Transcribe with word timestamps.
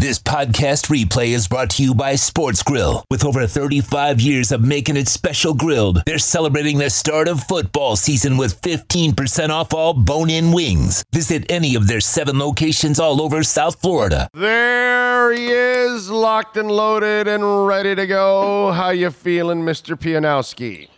This 0.00 0.18
podcast 0.18 0.86
replay 0.86 1.34
is 1.34 1.46
brought 1.46 1.68
to 1.72 1.82
you 1.82 1.94
by 1.94 2.14
Sports 2.14 2.62
Grill. 2.62 3.04
With 3.10 3.22
over 3.22 3.46
35 3.46 4.18
years 4.18 4.50
of 4.50 4.62
making 4.64 4.96
it 4.96 5.08
special 5.08 5.52
grilled, 5.52 6.02
they're 6.06 6.16
celebrating 6.16 6.78
the 6.78 6.88
start 6.88 7.28
of 7.28 7.44
football 7.44 7.96
season 7.96 8.38
with 8.38 8.62
15% 8.62 9.50
off 9.50 9.74
all 9.74 9.92
bone 9.92 10.30
in 10.30 10.52
wings. 10.52 11.04
Visit 11.12 11.44
any 11.50 11.74
of 11.74 11.86
their 11.86 12.00
seven 12.00 12.38
locations 12.38 12.98
all 12.98 13.20
over 13.20 13.42
South 13.42 13.78
Florida. 13.82 14.30
There 14.32 15.32
he 15.32 15.48
is, 15.48 16.08
locked 16.08 16.56
and 16.56 16.70
loaded 16.70 17.28
and 17.28 17.66
ready 17.66 17.94
to 17.94 18.06
go. 18.06 18.72
How 18.72 18.88
you 18.88 19.10
feeling, 19.10 19.60
Mr. 19.60 19.98
Pianowski? 20.00 20.88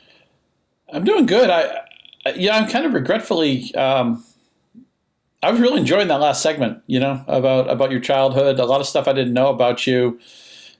I'm 0.92 1.02
doing 1.02 1.26
good. 1.26 1.50
I, 1.50 1.80
I 2.24 2.34
yeah, 2.36 2.56
I'm 2.56 2.68
kind 2.68 2.86
of 2.86 2.94
regretfully. 2.94 3.74
Um, 3.74 4.22
I 5.42 5.50
was 5.50 5.60
really 5.60 5.78
enjoying 5.78 6.08
that 6.08 6.20
last 6.20 6.42
segment. 6.42 6.82
You 6.86 7.00
know 7.00 7.24
about 7.26 7.68
about 7.68 7.90
your 7.90 8.00
childhood. 8.00 8.60
A 8.60 8.64
lot 8.64 8.80
of 8.80 8.86
stuff 8.86 9.08
I 9.08 9.12
didn't 9.12 9.32
know 9.32 9.48
about 9.48 9.86
you. 9.86 10.20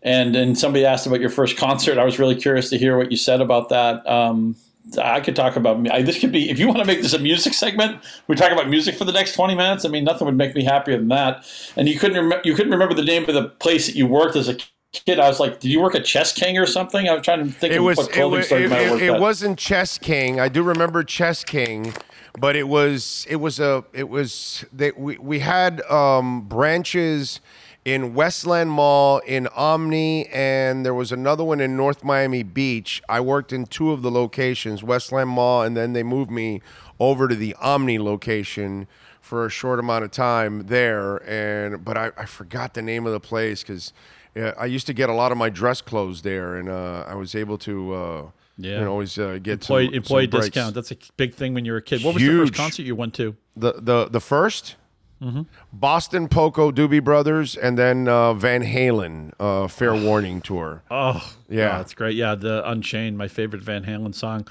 And 0.02 0.34
then 0.34 0.56
somebody 0.56 0.84
asked 0.84 1.06
about 1.06 1.20
your 1.20 1.30
first 1.30 1.56
concert. 1.56 1.96
I 1.98 2.04
was 2.04 2.18
really 2.18 2.34
curious 2.34 2.70
to 2.70 2.78
hear 2.78 2.96
what 2.96 3.10
you 3.12 3.16
said 3.16 3.40
about 3.40 3.68
that. 3.68 4.04
Um, 4.08 4.56
I 5.00 5.20
could 5.20 5.36
talk 5.36 5.54
about 5.54 5.88
I, 5.90 6.02
this. 6.02 6.18
Could 6.18 6.32
be 6.32 6.50
if 6.50 6.58
you 6.58 6.66
want 6.66 6.80
to 6.80 6.84
make 6.84 7.02
this 7.02 7.12
a 7.12 7.18
music 7.18 7.54
segment. 7.54 8.00
We 8.26 8.34
talk 8.34 8.50
about 8.50 8.68
music 8.68 8.96
for 8.96 9.04
the 9.04 9.12
next 9.12 9.34
twenty 9.34 9.54
minutes. 9.54 9.84
I 9.84 9.88
mean, 9.88 10.04
nothing 10.04 10.26
would 10.26 10.36
make 10.36 10.54
me 10.54 10.64
happier 10.64 10.98
than 10.98 11.08
that. 11.08 11.44
And 11.76 11.88
you 11.88 11.98
couldn't 11.98 12.28
rem- 12.28 12.40
you 12.44 12.54
couldn't 12.54 12.72
remember 12.72 12.94
the 12.94 13.04
name 13.04 13.28
of 13.28 13.34
the 13.34 13.48
place 13.48 13.86
that 13.86 13.94
you 13.94 14.06
worked 14.06 14.34
as 14.34 14.48
a 14.48 14.56
kid. 14.92 15.20
I 15.20 15.28
was 15.28 15.38
like, 15.38 15.60
did 15.60 15.70
you 15.70 15.80
work 15.80 15.94
at 15.94 16.04
Chess 16.04 16.32
King 16.32 16.58
or 16.58 16.66
something? 16.66 17.08
I 17.08 17.14
was 17.14 17.22
trying 17.22 17.46
to 17.46 17.52
think 17.52 17.72
It 17.72 17.78
of 17.78 17.84
was. 17.84 17.96
what 17.96 18.08
It, 18.08 18.12
clothing 18.12 18.38
was, 18.38 18.46
store 18.46 18.58
you 18.58 18.66
it, 18.66 18.70
might 18.70 18.80
it, 18.80 18.90
worked 18.90 19.02
it 19.02 19.20
wasn't 19.20 19.58
Chess 19.58 19.98
King. 19.98 20.40
I 20.40 20.48
do 20.48 20.62
remember 20.64 21.04
Chess 21.04 21.44
King, 21.44 21.94
but 22.38 22.56
it 22.56 22.68
was. 22.68 23.26
It 23.28 23.36
was 23.36 23.60
a. 23.60 23.84
It 23.92 24.08
was. 24.08 24.64
They, 24.72 24.92
we 24.92 25.18
we 25.18 25.40
had 25.40 25.82
um, 25.82 26.42
branches 26.42 27.40
in 27.84 28.14
Westland 28.14 28.70
Mall, 28.70 29.18
in 29.26 29.48
Omni, 29.48 30.28
and 30.28 30.84
there 30.86 30.94
was 30.94 31.10
another 31.12 31.42
one 31.44 31.60
in 31.60 31.76
North 31.76 32.04
Miami 32.04 32.42
Beach. 32.42 33.02
I 33.08 33.20
worked 33.20 33.52
in 33.52 33.66
two 33.66 33.90
of 33.90 34.02
the 34.02 34.10
locations, 34.10 34.82
Westland 34.82 35.30
Mall, 35.30 35.62
and 35.62 35.76
then 35.76 35.92
they 35.92 36.02
moved 36.02 36.30
me 36.30 36.62
over 37.00 37.26
to 37.26 37.34
the 37.34 37.54
Omni 37.60 37.98
location 37.98 38.86
for 39.20 39.44
a 39.44 39.50
short 39.50 39.78
amount 39.78 40.04
of 40.04 40.10
time 40.10 40.66
there. 40.66 41.16
And 41.28 41.84
but 41.84 41.96
I, 41.96 42.12
I 42.16 42.24
forgot 42.24 42.74
the 42.74 42.82
name 42.82 43.06
of 43.06 43.12
the 43.12 43.20
place 43.20 43.62
because 43.62 43.92
yeah, 44.34 44.54
I 44.56 44.66
used 44.66 44.86
to 44.86 44.94
get 44.94 45.10
a 45.10 45.14
lot 45.14 45.32
of 45.32 45.38
my 45.38 45.50
dress 45.50 45.82
clothes 45.82 46.22
there, 46.22 46.56
and 46.56 46.68
uh, 46.68 47.04
I 47.06 47.14
was 47.14 47.34
able 47.34 47.58
to. 47.58 47.94
Uh, 47.94 48.22
Yeah. 48.58 48.80
you 48.80 48.86
always 48.86 49.18
uh, 49.18 49.38
get 49.42 49.52
employee, 49.62 49.86
some, 49.86 49.94
employee 49.94 50.24
some 50.24 50.30
breaks. 50.30 50.46
discount. 50.46 50.74
That's 50.74 50.90
a 50.92 50.96
big 51.16 51.34
thing 51.34 51.54
when 51.54 51.64
you're 51.64 51.78
a 51.78 51.82
kid. 51.82 52.04
What 52.04 52.14
was 52.14 52.22
the 52.22 52.28
first 52.38 52.54
concert 52.54 52.82
you 52.82 52.94
went 52.94 53.14
to? 53.14 53.34
The 53.56 53.72
the 53.74 54.08
the 54.08 54.18
1st 54.20 54.74
Mm-hmm. 55.22 55.42
Boston 55.72 56.26
Poco 56.26 56.72
Doobie 56.72 57.04
Brothers, 57.04 57.54
and 57.56 57.78
then 57.78 58.08
uh, 58.08 58.34
Van 58.34 58.60
Halen 58.64 59.30
uh, 59.38 59.68
Fair 59.68 59.94
Warning 60.06 60.40
tour. 60.40 60.82
Oh, 60.90 61.22
Yeah. 61.48 61.78
that's 61.78 61.94
great. 61.94 62.16
Yeah, 62.16 62.34
the 62.34 62.68
Unchained, 62.68 63.16
my 63.16 63.28
favorite 63.28 63.62
Van 63.62 63.84
Halen 63.84 64.16
song. 64.16 64.48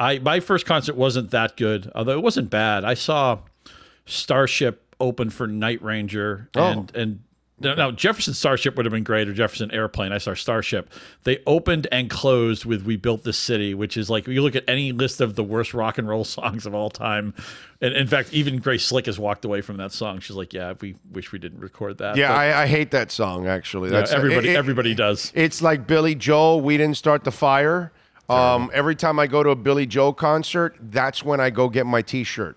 I 0.00 0.18
my 0.18 0.40
first 0.40 0.64
concert 0.64 0.96
wasn't 0.96 1.30
that 1.32 1.58
good, 1.58 1.92
although 1.94 2.16
it 2.16 2.22
wasn't 2.22 2.48
bad. 2.48 2.86
I 2.86 2.94
saw 2.94 3.40
Starship 4.06 4.94
open 4.98 5.30
for 5.30 5.46
Night 5.46 5.82
Ranger, 5.82 6.48
Oh. 6.56 6.64
and 6.70 6.96
and 6.96 7.20
now 7.62 7.90
Jefferson 7.90 8.34
Starship 8.34 8.76
would 8.76 8.84
have 8.86 8.92
been 8.92 9.04
great, 9.04 9.28
or 9.28 9.32
Jefferson 9.32 9.70
Airplane. 9.70 10.12
I 10.12 10.18
saw 10.18 10.34
Starship. 10.34 10.90
They 11.24 11.38
opened 11.46 11.86
and 11.90 12.10
closed 12.10 12.64
with 12.64 12.84
"We 12.84 12.96
Built 12.96 13.24
This 13.24 13.38
City," 13.38 13.74
which 13.74 13.96
is 13.96 14.10
like 14.10 14.26
you 14.26 14.42
look 14.42 14.54
at 14.56 14.64
any 14.68 14.92
list 14.92 15.20
of 15.20 15.34
the 15.36 15.44
worst 15.44 15.72
rock 15.74 15.98
and 15.98 16.08
roll 16.08 16.24
songs 16.38 16.66
of 16.66 16.74
all 16.74 16.90
time. 16.90 17.34
And 17.80 17.94
in 17.94 18.06
fact, 18.06 18.32
even 18.32 18.58
Grace 18.58 18.84
Slick 18.84 19.06
has 19.06 19.18
walked 19.18 19.44
away 19.44 19.60
from 19.60 19.76
that 19.78 19.92
song. 19.92 20.20
She's 20.20 20.36
like, 20.36 20.52
"Yeah, 20.52 20.74
we 20.80 20.96
wish 21.10 21.32
we 21.32 21.38
didn't 21.38 21.60
record 21.60 21.98
that." 21.98 22.16
Yeah, 22.16 22.32
I, 22.34 22.62
I 22.62 22.66
hate 22.66 22.90
that 22.92 23.10
song 23.10 23.46
actually. 23.46 23.90
yeah, 23.90 24.04
everybody 24.10 24.48
it- 24.48 24.52
it- 24.52 24.56
everybody 24.56 24.94
does. 24.94 25.32
It's 25.34 25.62
like 25.62 25.86
Billy 25.86 26.14
Joel. 26.14 26.60
We 26.60 26.76
didn't 26.76 26.96
start 26.96 27.24
the 27.24 27.32
fire. 27.32 27.92
Um, 28.28 28.70
every 28.72 28.94
time 28.94 29.18
I 29.18 29.26
go 29.26 29.42
to 29.42 29.50
a 29.50 29.56
Billy 29.56 29.84
Joel 29.84 30.14
concert, 30.14 30.76
that's 30.80 31.22
when 31.22 31.38
I 31.38 31.50
go 31.50 31.68
get 31.68 31.84
my 31.86 32.00
T-shirt. 32.00 32.56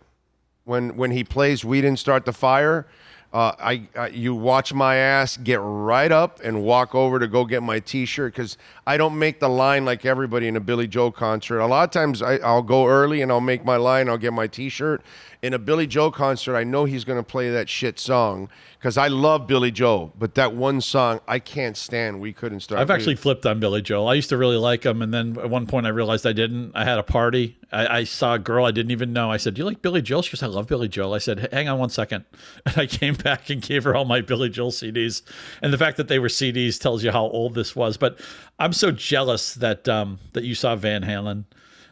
When 0.63 0.95
when 0.95 1.11
he 1.11 1.23
plays 1.25 1.65
"We 1.65 1.81
Didn't 1.81 1.99
Start 1.99 2.25
the 2.25 2.31
Fire," 2.33 2.87
uh, 3.35 3.53
I, 3.59 3.81
I 3.97 4.07
you 4.07 4.33
watch 4.33 4.73
my 4.73 4.95
ass 4.95 5.35
get 5.35 5.59
right 5.61 6.09
up 6.09 6.39
and 6.41 6.63
walk 6.63 6.95
over 6.95 7.19
to 7.19 7.27
go 7.27 7.43
get 7.43 7.61
my 7.61 7.79
T-shirt 7.81 8.33
because 8.33 8.57
I 8.87 8.95
don't 8.95 9.19
make 9.19 9.41
the 9.41 9.49
line 9.49 9.83
like 9.83 10.05
everybody 10.05 10.47
in 10.47 10.55
a 10.55 10.61
Billy 10.61 10.87
Joel 10.87 11.11
concert. 11.11 11.59
A 11.59 11.67
lot 11.67 11.83
of 11.83 11.91
times 11.91 12.21
I, 12.21 12.37
I'll 12.37 12.61
go 12.61 12.87
early 12.87 13.21
and 13.21 13.29
I'll 13.33 13.41
make 13.41 13.65
my 13.65 13.75
line. 13.75 14.07
I'll 14.07 14.17
get 14.17 14.31
my 14.31 14.47
T-shirt. 14.47 15.01
In 15.41 15.53
a 15.53 15.59
Billy 15.59 15.85
Joel 15.85 16.11
concert, 16.11 16.55
I 16.55 16.63
know 16.63 16.85
he's 16.85 17.03
gonna 17.03 17.23
play 17.23 17.49
that 17.49 17.67
shit 17.67 17.99
song 17.99 18.47
because 18.85 18.99
I 18.99 19.07
love 19.07 19.47
Billy 19.47 19.71
Joel, 19.71 20.13
but 20.15 20.35
that 20.35 20.53
one 20.53 20.79
song 20.79 21.19
I 21.27 21.39
can't 21.39 21.75
stand. 21.75 22.21
We 22.21 22.33
couldn't 22.33 22.59
start. 22.59 22.79
I've 22.79 22.91
actually 22.91 23.15
flipped 23.15 23.43
on 23.47 23.59
Billy 23.59 23.81
Joel. 23.81 24.07
I 24.07 24.13
used 24.13 24.29
to 24.29 24.37
really 24.37 24.57
like 24.57 24.85
him, 24.85 25.01
and 25.01 25.11
then 25.11 25.39
at 25.39 25.49
one 25.49 25.65
point 25.65 25.87
I 25.87 25.89
realized 25.89 26.27
I 26.27 26.33
didn't. 26.33 26.73
I 26.75 26.85
had 26.85 26.99
a 26.99 27.03
party. 27.03 27.57
I, 27.71 27.87
I 27.87 28.03
saw 28.03 28.35
a 28.35 28.39
girl 28.39 28.63
I 28.63 28.69
didn't 28.69 28.91
even 28.91 29.11
know. 29.11 29.31
I 29.31 29.37
said, 29.37 29.55
"Do 29.55 29.61
you 29.61 29.65
like 29.65 29.81
Billy 29.81 30.03
Joel?" 30.03 30.21
She 30.21 30.37
goes, 30.37 30.43
"I 30.43 30.45
love 30.45 30.67
Billy 30.67 30.87
Joel." 30.87 31.15
I 31.15 31.17
said, 31.17 31.49
"Hang 31.51 31.67
on 31.67 31.79
one 31.79 31.89
second. 31.89 32.25
and 32.67 32.77
I 32.77 32.85
came 32.85 33.15
back 33.15 33.49
and 33.49 33.59
gave 33.59 33.85
her 33.85 33.95
all 33.95 34.05
my 34.05 34.21
Billy 34.21 34.49
Joel 34.49 34.69
CDs. 34.69 35.23
And 35.63 35.73
the 35.73 35.79
fact 35.79 35.97
that 35.97 36.07
they 36.07 36.19
were 36.19 36.27
CDs 36.27 36.79
tells 36.79 37.03
you 37.03 37.09
how 37.09 37.23
old 37.23 37.55
this 37.55 37.75
was. 37.75 37.97
But 37.97 38.19
I'm 38.59 38.71
so 38.71 38.91
jealous 38.91 39.55
that 39.55 39.89
um, 39.89 40.19
that 40.33 40.43
you 40.43 40.53
saw 40.53 40.75
Van 40.75 41.01
Halen. 41.01 41.45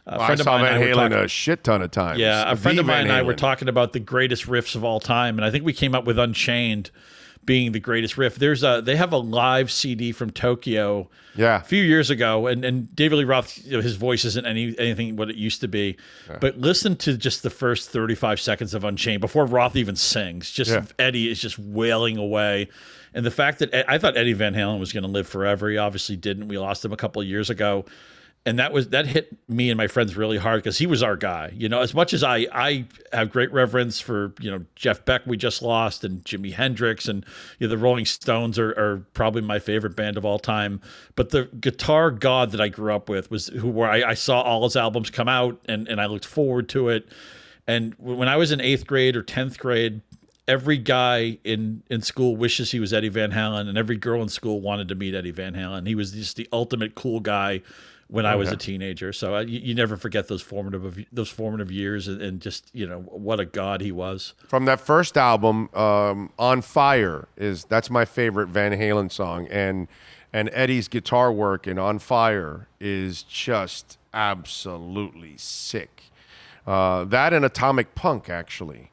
A 0.05 0.19
I 0.21 0.35
saw 0.35 0.57
and 0.57 0.65
Van 0.67 0.81
Halen 0.81 0.93
talking- 0.95 1.17
a 1.17 1.27
shit 1.27 1.63
ton 1.63 1.81
of 1.81 1.91
times. 1.91 2.19
yeah, 2.19 2.51
a 2.51 2.55
The 2.55 2.61
friend 2.61 2.79
of 2.79 2.85
mine 2.85 2.95
Van 2.95 3.03
and 3.07 3.11
I 3.13 3.21
were 3.21 3.33
talking 3.33 3.69
about 3.69 3.93
the 3.93 3.99
greatest 3.99 4.47
riffs 4.47 4.75
of 4.75 4.83
all 4.83 4.99
time, 4.99 5.37
and 5.37 5.45
I 5.45 5.49
think 5.51 5.63
we 5.63 5.71
came 5.73 5.95
up 5.95 6.03
with 6.05 6.19
Unchained 6.19 6.91
being 7.45 7.73
the 7.73 7.79
greatest 7.79 8.17
riff. 8.17 8.35
There's 8.35 8.63
a 8.63 8.81
they 8.83 8.95
have 8.95 9.11
a 9.11 9.17
live 9.17 9.69
CD 9.71 10.11
from 10.13 10.29
Tokyo, 10.29 11.09
Yeah. 11.35 11.57
a 11.59 11.63
few 11.63 11.83
years 11.83 12.09
ago, 12.09 12.47
and 12.47 12.63
and 12.65 12.93
David 12.95 13.17
Lee 13.17 13.23
Roth, 13.25 13.59
you 13.65 13.73
know, 13.73 13.81
his 13.81 13.95
voice 13.95 14.23
isn't 14.25 14.45
any 14.45 14.75
anything 14.79 15.15
what 15.17 15.29
it 15.29 15.35
used 15.35 15.59
to 15.61 15.67
be, 15.67 15.97
but 16.39 16.57
listen 16.59 16.95
to 16.97 17.17
just 17.17 17.43
the 17.43 17.49
first 17.49 17.89
35 17.89 18.39
seconds 18.39 18.73
of 18.73 18.83
Unchained 18.85 19.19
before 19.21 19.45
Roth 19.45 19.75
even 19.75 19.95
sings. 19.97 20.51
Just 20.51 20.71
Yeah. 20.71 20.83
Eddie 20.99 21.29
is 21.29 21.39
just 21.41 21.57
wailing 21.59 22.17
away. 22.17 22.67
And 23.13 23.25
the 23.25 23.31
fact 23.31 23.59
that 23.59 23.89
I 23.91 23.97
thought 23.99 24.17
Eddie 24.17 24.33
Van 24.33 24.53
Halen 24.55 24.79
was 24.79 24.91
going 24.91 25.03
to 25.03 25.09
live 25.09 25.27
forever, 25.27 25.69
he 25.69 25.77
obviously 25.77 26.15
didn't. 26.15 26.47
We 26.47 26.57
lost 26.57 26.83
him 26.83 26.91
a 26.93 26.97
couple 26.97 27.21
of 27.21 27.27
years 27.27 27.49
ago 27.49 27.85
and 28.45 28.59
that 28.59 28.73
was 28.73 28.89
that 28.89 29.07
hit 29.07 29.37
me 29.47 29.69
and 29.69 29.77
my 29.77 29.87
friends 29.87 30.17
really 30.17 30.37
hard 30.37 30.61
because 30.61 30.77
he 30.77 30.85
was 30.85 31.01
our 31.01 31.15
guy. 31.15 31.51
You 31.55 31.69
know, 31.69 31.79
as 31.79 31.93
much 31.93 32.13
as 32.13 32.23
I 32.23 32.45
I 32.51 32.85
have 33.13 33.31
great 33.31 33.51
reverence 33.53 34.01
for 34.01 34.33
you 34.39 34.51
know 34.51 34.65
Jeff 34.75 35.05
Beck 35.05 35.25
we 35.25 35.37
just 35.37 35.61
lost 35.61 36.03
and 36.03 36.23
Jimi 36.25 36.53
Hendrix 36.53 37.07
and 37.07 37.25
you 37.59 37.67
know 37.67 37.71
the 37.71 37.77
Rolling 37.77 38.05
Stones 38.05 38.59
are, 38.59 38.71
are 38.71 39.05
probably 39.13 39.41
my 39.41 39.59
favorite 39.59 39.95
band 39.95 40.17
of 40.17 40.25
all 40.25 40.39
time. 40.39 40.81
But 41.15 41.29
the 41.29 41.45
guitar 41.59 42.11
god 42.11 42.51
that 42.51 42.59
I 42.59 42.67
grew 42.67 42.93
up 42.93 43.07
with 43.07 43.31
was 43.31 43.47
who 43.47 43.69
where 43.69 43.89
I, 43.89 44.09
I 44.09 44.13
saw 44.13 44.41
all 44.41 44.63
his 44.63 44.75
albums 44.75 45.09
come 45.09 45.29
out 45.29 45.59
and 45.65 45.87
and 45.87 46.01
I 46.01 46.07
looked 46.07 46.25
forward 46.25 46.67
to 46.69 46.89
it. 46.89 47.07
And 47.65 47.95
when 47.97 48.27
I 48.27 48.35
was 48.35 48.51
in 48.51 48.59
eighth 48.59 48.85
grade 48.85 49.15
or 49.15 49.23
tenth 49.23 49.57
grade, 49.57 50.01
every 50.49 50.77
guy 50.77 51.37
in 51.45 51.83
in 51.89 52.01
school 52.01 52.35
wishes 52.35 52.71
he 52.71 52.81
was 52.81 52.91
Eddie 52.91 53.07
Van 53.07 53.31
Halen, 53.31 53.69
and 53.69 53.77
every 53.77 53.95
girl 53.95 54.21
in 54.21 54.27
school 54.27 54.59
wanted 54.59 54.89
to 54.89 54.95
meet 54.95 55.15
Eddie 55.15 55.31
Van 55.31 55.53
Halen. 55.53 55.87
He 55.87 55.95
was 55.95 56.11
just 56.11 56.35
the 56.35 56.49
ultimate 56.51 56.93
cool 56.93 57.21
guy 57.21 57.61
when 58.13 58.27
I 58.27 58.35
was 58.35 58.51
a 58.51 58.55
teenager. 58.55 59.11
So 59.11 59.33
I, 59.33 59.41
you, 59.41 59.59
you 59.59 59.73
never 59.73 59.97
forget 59.97 60.27
those 60.27 60.43
formative 60.43 61.03
those 61.11 61.29
formative 61.29 61.71
years, 61.71 62.07
and, 62.07 62.21
and 62.21 62.39
just 62.39 62.69
you 62.71 62.85
know 62.85 62.99
what 62.99 63.39
a 63.39 63.45
god 63.45 63.81
he 63.81 63.91
was. 63.91 64.35
from 64.47 64.65
that 64.65 64.79
first 64.79 65.17
album, 65.17 65.73
um, 65.73 66.31
"On 66.37 66.61
Fire" 66.61 67.27
is 67.35 67.65
that's 67.65 67.89
my 67.89 68.05
favorite 68.05 68.49
Van 68.49 68.71
Halen 68.71 69.11
song, 69.11 69.47
and 69.47 69.87
and 70.31 70.51
Eddie's 70.53 70.87
guitar 70.87 71.31
work 71.31 71.65
in 71.65 71.79
"On 71.79 71.97
Fire" 71.97 72.67
is 72.79 73.23
just 73.23 73.97
absolutely 74.13 75.33
sick. 75.37 76.03
Uh, 76.67 77.05
that 77.05 77.33
and 77.33 77.43
"Atomic 77.43 77.95
Punk" 77.95 78.29
actually. 78.29 78.91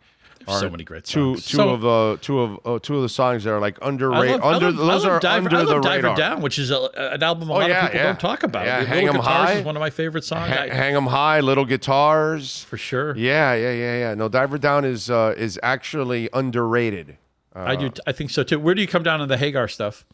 So 0.48 0.68
many 0.70 0.84
great 0.84 1.04
Two, 1.04 1.34
songs. 1.36 1.46
two 1.46 1.56
So- 1.58 1.68
of 1.70 1.84
uh, 1.86 2.16
two 2.20 2.40
of 2.40 2.60
uh, 2.66 2.78
two 2.80 2.96
of 2.96 3.02
the 3.02 3.08
songs 3.08 3.44
that 3.44 3.50
are 3.52 3.60
like 3.60 3.78
underrated. 3.82 4.40
Under 4.40 4.66
I 4.66 4.70
love, 4.70 4.76
those 4.76 4.78
I 4.78 4.82
love 4.82 5.04
are 5.06 5.20
Diver, 5.20 5.44
under 5.46 5.56
I 5.56 5.58
love 5.60 5.68
the 5.68 5.88
Diver 5.88 6.02
radar. 6.08 6.16
Down, 6.16 6.40
which 6.42 6.58
is 6.58 6.70
a, 6.70 6.88
an 6.96 7.22
album 7.22 7.50
a 7.50 7.52
Oh, 7.52 7.56
lot 7.58 7.68
yeah, 7.68 7.76
of 7.76 7.82
people 7.86 7.96
yeah. 8.00 8.06
don't 8.06 8.20
talk 8.20 8.42
about. 8.42 8.66
Yeah, 8.66 8.78
Little 8.80 8.94
Hang 8.94 9.08
'em 9.08 9.14
High. 9.16 9.52
is 9.54 9.64
one 9.64 9.76
of 9.76 9.80
my 9.80 9.90
favorite 9.90 10.24
songs. 10.24 10.50
Ha- 10.50 10.62
I- 10.62 10.68
hang 10.74 10.96
'em 10.96 11.06
high, 11.06 11.40
little 11.40 11.64
guitars. 11.64 12.64
for 12.64 12.76
sure. 12.76 13.16
Yeah, 13.16 13.54
yeah, 13.54 13.70
yeah, 13.72 13.98
yeah. 13.98 14.14
No, 14.14 14.28
Diver 14.28 14.58
Down 14.58 14.84
is 14.84 15.08
uh, 15.10 15.34
is 15.36 15.58
actually 15.62 16.28
underrated. 16.32 17.16
I 17.54 17.76
do. 17.76 17.90
I 18.06 18.12
think 18.12 18.30
so 18.30 18.42
too. 18.42 18.58
Where 18.58 18.74
do 18.74 18.80
you 18.80 18.88
come 18.88 19.02
down 19.02 19.20
on 19.20 19.28
the 19.28 19.36
Hagar 19.36 19.68
stuff? 19.68 20.04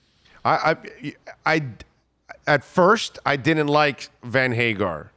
I, 0.45 0.77
I, 1.45 1.55
I, 1.55 1.63
at 2.47 2.65
first, 2.65 3.19
I 3.27 3.37
didn't 3.37 3.67
like 3.69 4.09
Van 4.23 4.53
Hagar 4.53 5.11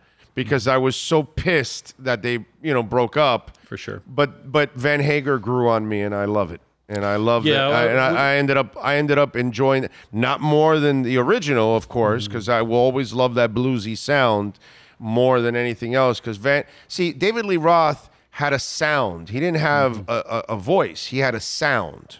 because 0.43 0.67
I 0.67 0.77
was 0.77 0.95
so 0.95 1.23
pissed 1.23 1.93
that 2.03 2.21
they, 2.21 2.33
you 2.61 2.73
know, 2.73 2.83
broke 2.83 3.17
up. 3.17 3.57
For 3.65 3.77
sure. 3.77 4.01
But 4.07 4.51
but 4.51 4.73
Van 4.75 4.99
Hagar 5.01 5.37
grew 5.39 5.67
on 5.69 5.87
me, 5.87 6.01
and 6.01 6.15
I 6.15 6.25
love 6.25 6.51
it, 6.51 6.61
and 6.87 7.03
I 7.05 7.17
love 7.17 7.45
Yeah, 7.45 7.67
it. 7.69 7.73
I, 7.73 7.85
and 7.87 7.99
I, 7.99 8.31
I 8.31 8.35
ended 8.37 8.57
up 8.57 8.75
I 8.81 8.95
ended 8.97 9.17
up 9.17 9.35
enjoying 9.35 9.83
it, 9.85 9.91
not 10.11 10.39
more 10.41 10.79
than 10.79 11.03
the 11.03 11.17
original, 11.17 11.75
of 11.75 11.87
course, 11.87 12.23
Mm-hmm. 12.23 12.31
because 12.33 12.49
I 12.49 12.61
will 12.61 12.77
always 12.77 13.13
love 13.13 13.35
that 13.35 13.53
bluesy 13.53 13.97
sound 13.97 14.57
more 14.97 15.41
than 15.41 15.55
anything 15.55 15.93
else. 15.95 16.19
Because 16.19 16.37
Van, 16.37 16.63
see, 16.87 17.11
David 17.13 17.45
Lee 17.45 17.57
Roth 17.57 18.09
had 18.31 18.53
a 18.53 18.59
sound. 18.59 19.29
He 19.29 19.39
didn't 19.39 19.59
have 19.61 19.91
Mm-hmm. 19.97 20.09
a, 20.09 20.37
a, 20.37 20.55
a 20.55 20.57
voice. 20.57 21.07
He 21.07 21.19
had 21.19 21.35
a 21.35 21.39
sound 21.39 22.17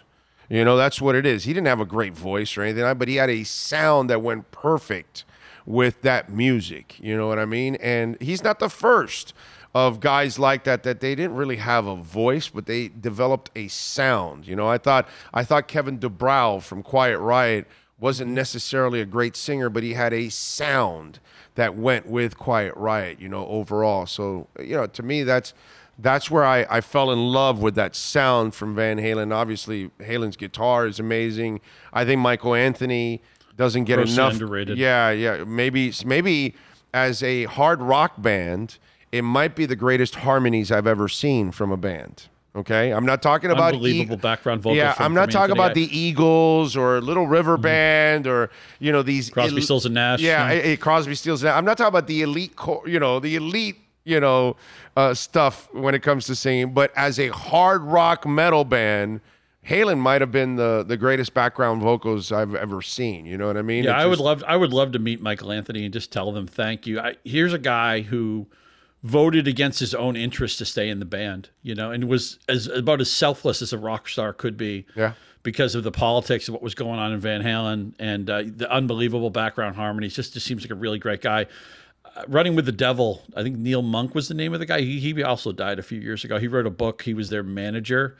You 0.48 0.64
know, 0.64 0.76
that's 0.76 1.00
what 1.00 1.14
it 1.14 1.24
is. 1.26 1.44
He 1.44 1.52
didn't 1.54 1.68
have 1.68 1.80
a 1.80 1.86
great 1.96 2.14
voice 2.14 2.56
or 2.56 2.62
anything, 2.62 2.84
but 2.98 3.08
he 3.08 3.16
had 3.16 3.30
a 3.30 3.44
sound 3.44 4.10
that 4.10 4.20
went 4.20 4.50
perfect 4.50 5.24
with 5.66 6.02
that 6.02 6.30
music. 6.30 6.98
You 7.00 7.16
know 7.16 7.26
what 7.28 7.38
I 7.38 7.44
mean? 7.44 7.76
And 7.76 8.20
he's 8.20 8.42
not 8.42 8.58
the 8.58 8.68
first 8.68 9.34
of 9.74 10.00
guys 10.00 10.38
like 10.38 10.64
that 10.64 10.82
that 10.82 11.00
they 11.00 11.14
didn't 11.14 11.36
really 11.36 11.56
have 11.56 11.86
a 11.86 11.96
voice, 11.96 12.48
but 12.48 12.66
they 12.66 12.88
developed 12.88 13.50
a 13.54 13.68
sound. 13.68 14.46
You 14.46 14.56
know, 14.56 14.68
I 14.68 14.78
thought 14.78 15.08
I 15.32 15.44
thought 15.44 15.68
Kevin 15.68 15.98
DuBrow 15.98 16.62
from 16.62 16.82
Quiet 16.82 17.18
Riot 17.18 17.66
wasn't 17.98 18.30
necessarily 18.30 19.00
a 19.00 19.06
great 19.06 19.36
singer, 19.36 19.68
but 19.68 19.82
he 19.82 19.94
had 19.94 20.12
a 20.12 20.28
sound 20.30 21.20
that 21.54 21.76
went 21.76 22.06
with 22.06 22.36
Quiet 22.38 22.74
Riot. 22.76 23.20
You 23.20 23.28
know, 23.28 23.46
overall. 23.46 24.06
So 24.06 24.48
you 24.58 24.76
know, 24.76 24.86
to 24.86 25.02
me, 25.02 25.22
that's 25.22 25.54
that's 25.98 26.30
where 26.30 26.44
I, 26.44 26.66
I 26.68 26.80
fell 26.80 27.12
in 27.12 27.18
love 27.18 27.60
with 27.60 27.74
that 27.74 27.94
sound 27.94 28.54
from 28.54 28.74
Van 28.74 28.98
Halen. 28.98 29.32
Obviously, 29.34 29.90
Halen's 30.00 30.36
guitar 30.36 30.86
is 30.86 30.98
amazing. 30.98 31.60
I 31.92 32.04
think 32.04 32.20
Michael 32.20 32.54
Anthony 32.54 33.22
doesn't 33.56 33.84
get 33.84 33.96
Grossly 33.96 34.14
enough. 34.14 34.32
underrated. 34.34 34.78
Yeah, 34.78 35.10
yeah. 35.10 35.44
Maybe 35.44 35.92
maybe 36.04 36.54
as 36.94 37.22
a 37.22 37.44
hard 37.44 37.80
rock 37.82 38.20
band, 38.20 38.78
it 39.12 39.22
might 39.22 39.54
be 39.54 39.66
the 39.66 39.76
greatest 39.76 40.16
harmonies 40.16 40.70
I've 40.72 40.86
ever 40.86 41.08
seen 41.08 41.50
from 41.52 41.70
a 41.72 41.76
band. 41.76 42.26
Okay, 42.56 42.90
I'm 42.90 43.06
not 43.06 43.22
talking 43.22 43.52
about 43.52 43.74
Unbelievable 43.74 44.16
background 44.16 44.60
vocals. 44.62 44.76
Yeah, 44.78 44.92
from- 44.94 45.06
I'm 45.06 45.14
not 45.14 45.30
talking 45.30 45.52
Anthony. 45.52 45.66
about 45.66 45.74
the 45.76 45.96
Eagles 45.96 46.76
or 46.76 47.00
Little 47.00 47.28
River 47.28 47.56
Band 47.56 48.26
or 48.26 48.50
you 48.80 48.90
know 48.90 49.02
these 49.02 49.30
Crosby, 49.30 49.56
el- 49.58 49.62
Stills, 49.62 49.86
and 49.86 49.94
Nash, 49.94 50.20
Yeah, 50.20 50.48
yeah. 50.50 50.54
eh, 50.58 50.72
eh, 50.72 50.76
Crosby, 50.76 51.14
Stills. 51.14 51.42
and 51.44 51.48
Nash. 51.50 51.56
I'm 51.58 51.64
not 51.64 51.78
talking 51.78 51.90
about 51.90 52.08
the 52.08 52.22
elite, 52.22 52.56
co- 52.56 52.82
you 52.86 52.98
know, 52.98 53.20
the 53.20 53.36
elite, 53.36 53.76
you 54.04 54.18
know, 54.18 54.56
uh, 54.96 55.14
stuff 55.14 55.68
when 55.72 55.94
it 55.94 56.02
comes 56.02 56.26
to 56.26 56.34
singing. 56.34 56.72
But 56.74 56.90
as 56.96 57.20
a 57.20 57.28
hard 57.28 57.82
rock 57.82 58.26
metal 58.26 58.64
band, 58.64 59.20
Halen 59.70 59.98
might 59.98 60.20
have 60.20 60.32
been 60.32 60.56
the 60.56 60.84
the 60.86 60.96
greatest 60.96 61.32
background 61.32 61.80
vocals 61.80 62.32
I've 62.32 62.56
ever 62.56 62.82
seen. 62.82 63.24
You 63.24 63.38
know 63.38 63.46
what 63.46 63.56
I 63.56 63.62
mean? 63.62 63.84
Yeah, 63.84 63.92
It 63.92 64.02
I 64.02 64.06
would 64.06 64.18
love 64.18 64.42
I 64.46 64.56
would 64.56 64.72
love 64.72 64.90
to 64.92 64.98
meet 64.98 65.22
Michael 65.22 65.52
Anthony 65.52 65.84
and 65.84 65.94
just 65.94 66.10
tell 66.10 66.32
them 66.32 66.48
thank 66.48 66.88
you. 66.88 66.98
I, 66.98 67.16
here's 67.24 67.52
a 67.52 67.58
guy 67.58 68.00
who 68.00 68.48
voted 69.04 69.46
against 69.46 69.78
his 69.78 69.94
own 69.94 70.16
interest 70.16 70.58
to 70.58 70.64
stay 70.64 70.88
in 70.88 70.98
the 70.98 71.04
band, 71.04 71.50
you 71.62 71.76
know, 71.76 71.92
and 71.92 72.08
was 72.08 72.40
as 72.48 72.66
about 72.66 73.00
as 73.00 73.10
selfless 73.12 73.62
as 73.62 73.72
a 73.72 73.78
rock 73.78 74.08
star 74.08 74.32
could 74.32 74.56
be. 74.56 74.86
Yeah. 74.96 75.12
Because 75.42 75.74
of 75.74 75.84
the 75.84 75.92
politics 75.92 76.48
of 76.48 76.52
what 76.52 76.62
was 76.62 76.74
going 76.74 76.98
on 76.98 77.12
in 77.12 77.20
Van 77.20 77.42
Halen 77.42 77.94
and 77.98 78.28
uh, 78.28 78.42
the 78.44 78.70
unbelievable 78.70 79.30
background 79.30 79.76
harmonies, 79.76 80.14
just 80.14 80.34
just 80.34 80.44
seems 80.44 80.64
like 80.64 80.70
a 80.70 80.74
really 80.74 80.98
great 80.98 81.22
guy. 81.22 81.46
Uh, 82.04 82.24
Running 82.28 82.56
with 82.56 82.66
the 82.66 82.72
Devil, 82.72 83.22
I 83.34 83.42
think 83.42 83.56
Neil 83.56 83.80
Monk 83.80 84.14
was 84.14 84.28
the 84.28 84.34
name 84.34 84.52
of 84.52 84.60
the 84.60 84.66
guy. 84.66 84.80
He, 84.82 85.00
he 85.00 85.22
also 85.22 85.52
died 85.52 85.78
a 85.78 85.82
few 85.82 85.98
years 85.98 86.24
ago. 86.24 86.38
He 86.38 86.46
wrote 86.46 86.66
a 86.66 86.70
book. 86.70 87.02
He 87.02 87.14
was 87.14 87.30
their 87.30 87.42
manager 87.42 88.18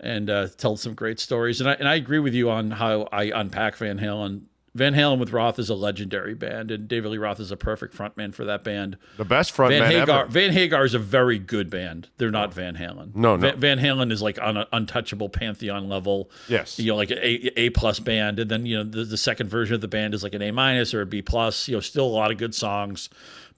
and 0.00 0.30
uh, 0.30 0.48
told 0.56 0.80
some 0.80 0.94
great 0.94 1.20
stories. 1.20 1.60
And 1.60 1.70
I, 1.70 1.74
and 1.74 1.88
I 1.88 1.94
agree 1.94 2.18
with 2.18 2.34
you 2.34 2.50
on 2.50 2.72
how 2.72 3.08
I 3.12 3.24
unpack 3.24 3.76
Van 3.76 3.98
Halen. 3.98 4.42
Van 4.72 4.94
Halen 4.94 5.18
with 5.18 5.32
Roth 5.32 5.58
is 5.58 5.68
a 5.68 5.74
legendary 5.74 6.34
band, 6.34 6.70
and 6.70 6.86
David 6.86 7.10
Lee 7.10 7.18
Roth 7.18 7.40
is 7.40 7.50
a 7.50 7.56
perfect 7.56 7.92
frontman 7.92 8.32
for 8.32 8.44
that 8.44 8.62
band. 8.62 8.96
the 9.16 9.24
best 9.24 9.50
front 9.50 9.72
Van 9.72 9.90
Hagar, 9.90 10.20
ever. 10.20 10.30
Van 10.30 10.52
Hagar 10.52 10.84
is 10.84 10.94
a 10.94 10.98
very 11.00 11.40
good 11.40 11.70
band. 11.70 12.08
They're 12.18 12.30
not 12.30 12.54
Van 12.54 12.76
Halen. 12.76 13.12
No, 13.16 13.34
no. 13.34 13.50
Van, 13.50 13.58
Van 13.58 13.78
Halen 13.80 14.12
is 14.12 14.22
like 14.22 14.40
on 14.40 14.56
an 14.56 14.66
untouchable 14.72 15.28
pantheon 15.28 15.88
level. 15.88 16.30
Yes. 16.48 16.78
you 16.78 16.92
know, 16.92 16.96
like 16.96 17.10
an 17.10 17.18
A 17.18 17.50
A 17.56 17.70
plus 17.70 17.98
band, 17.98 18.38
and 18.38 18.48
then 18.48 18.64
you 18.64 18.76
know 18.76 18.84
the, 18.84 19.04
the 19.04 19.16
second 19.16 19.48
version 19.48 19.74
of 19.74 19.80
the 19.80 19.88
band 19.88 20.14
is 20.14 20.22
like 20.22 20.34
an 20.34 20.42
A 20.42 20.52
minus 20.52 20.94
or 20.94 21.00
a 21.02 21.06
B 21.06 21.20
plus. 21.20 21.66
You 21.66 21.74
know, 21.74 21.80
still 21.80 22.06
a 22.06 22.06
lot 22.06 22.30
of 22.30 22.38
good 22.38 22.54
songs, 22.54 23.10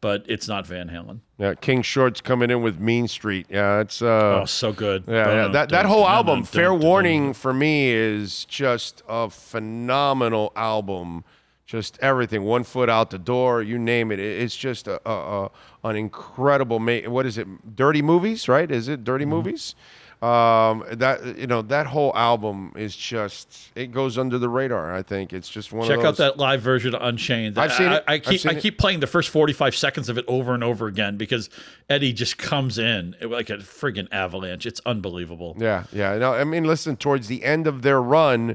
but 0.03 0.27
it's 0.29 0.47
not 0.47 0.67
Van 0.67 0.91
Halen. 0.91 1.21
Yeah, 1.39 1.55
King 1.55 1.81
Short's 1.81 2.21
coming 2.21 2.51
in 2.51 2.61
with 2.61 2.79
Mean 2.79 3.09
Street. 3.09 3.47
Yeah, 3.49 3.81
it's 3.81 4.03
uh, 4.03 4.41
Oh, 4.43 4.45
so 4.45 4.73
good. 4.73 5.05
Yeah, 5.09 5.33
yeah. 5.33 5.49
That 5.49 5.71
that 5.71 5.87
whole 5.87 6.07
album, 6.07 6.45
Fair 6.45 6.75
Warning, 6.75 7.33
for 7.33 7.55
me 7.55 7.89
is 7.91 8.45
just 8.45 9.03
a 9.09 9.31
phenomenal 9.31 10.53
album. 10.57 11.25
Just 11.65 11.99
everything, 12.01 12.43
one 12.43 12.65
foot 12.65 12.91
out 12.91 13.09
the 13.11 13.19
door, 13.19 13.63
you 13.63 13.79
name 13.79 14.13
it. 14.13 14.19
It- 14.19 14.43
It's 14.43 14.55
just 14.57 14.87
a, 14.89 15.01
a, 15.09 15.45
a 15.47 15.51
an 15.85 15.97
incredible. 15.97 16.79
Ma- 16.79 17.09
what 17.09 17.25
is 17.25 17.39
it? 17.39 17.47
Dirty 17.77 18.03
movies, 18.03 18.47
right? 18.49 18.71
Is 18.71 18.89
it 18.89 19.05
Dirty 19.05 19.25
Mm-hmm. 19.25 19.31
Movies? 19.31 19.75
Um, 20.23 20.85
that 20.93 21.37
you 21.37 21.49
know 21.49 21.63
that 21.63 21.89
whole 21.89 22.17
album 22.17 22.73
is 22.77 22.95
just 22.95 23.73
it 23.75 23.91
goes 23.91 24.17
under 24.17 24.39
the 24.39 24.49
radar. 24.49 24.95
I 24.95 25.03
think 25.03 25.33
it's 25.33 25.49
just 25.49 25.73
one 25.73 25.89
Check 25.89 26.05
out 26.05 26.17
that 26.19 26.39
live 26.39 26.63
version 26.63 26.95
of 26.95 27.03
Unchained. 27.03 27.59
I've 27.59 27.73
seen 27.73 27.89
I, 27.89 27.97
it. 27.97 28.05
I, 28.07 28.13
I 28.15 28.19
keep 28.21 28.41
seen 28.41 28.53
I 28.53 28.55
it. 28.55 28.79
playing 28.79 29.01
the 29.01 29.09
first 29.09 29.31
forty 29.31 29.53
five 29.53 29.75
seconds 29.75 30.09
of 30.09 30.17
it 30.19 30.25
over 30.29 30.55
and 30.55 30.63
over 30.63 30.87
again 30.87 31.17
because 31.17 31.51
Eddie 31.91 32.13
just 32.13 32.39
comes 32.39 32.79
in 32.79 33.17
like 33.21 33.51
a 33.51 33.57
friggin' 33.57 34.07
avalanche. 34.13 34.65
It's 34.65 34.81
unbelievable. 34.87 35.57
Yeah, 35.59 35.85
yeah. 35.93 36.17
No, 36.19 36.35
I 36.35 36.45
mean, 36.45 36.63
listen. 36.63 36.97
Towards 36.97 37.27
the 37.27 37.43
end 37.43 37.67
of 37.67 37.83
their 37.83 38.01
run, 38.01 38.55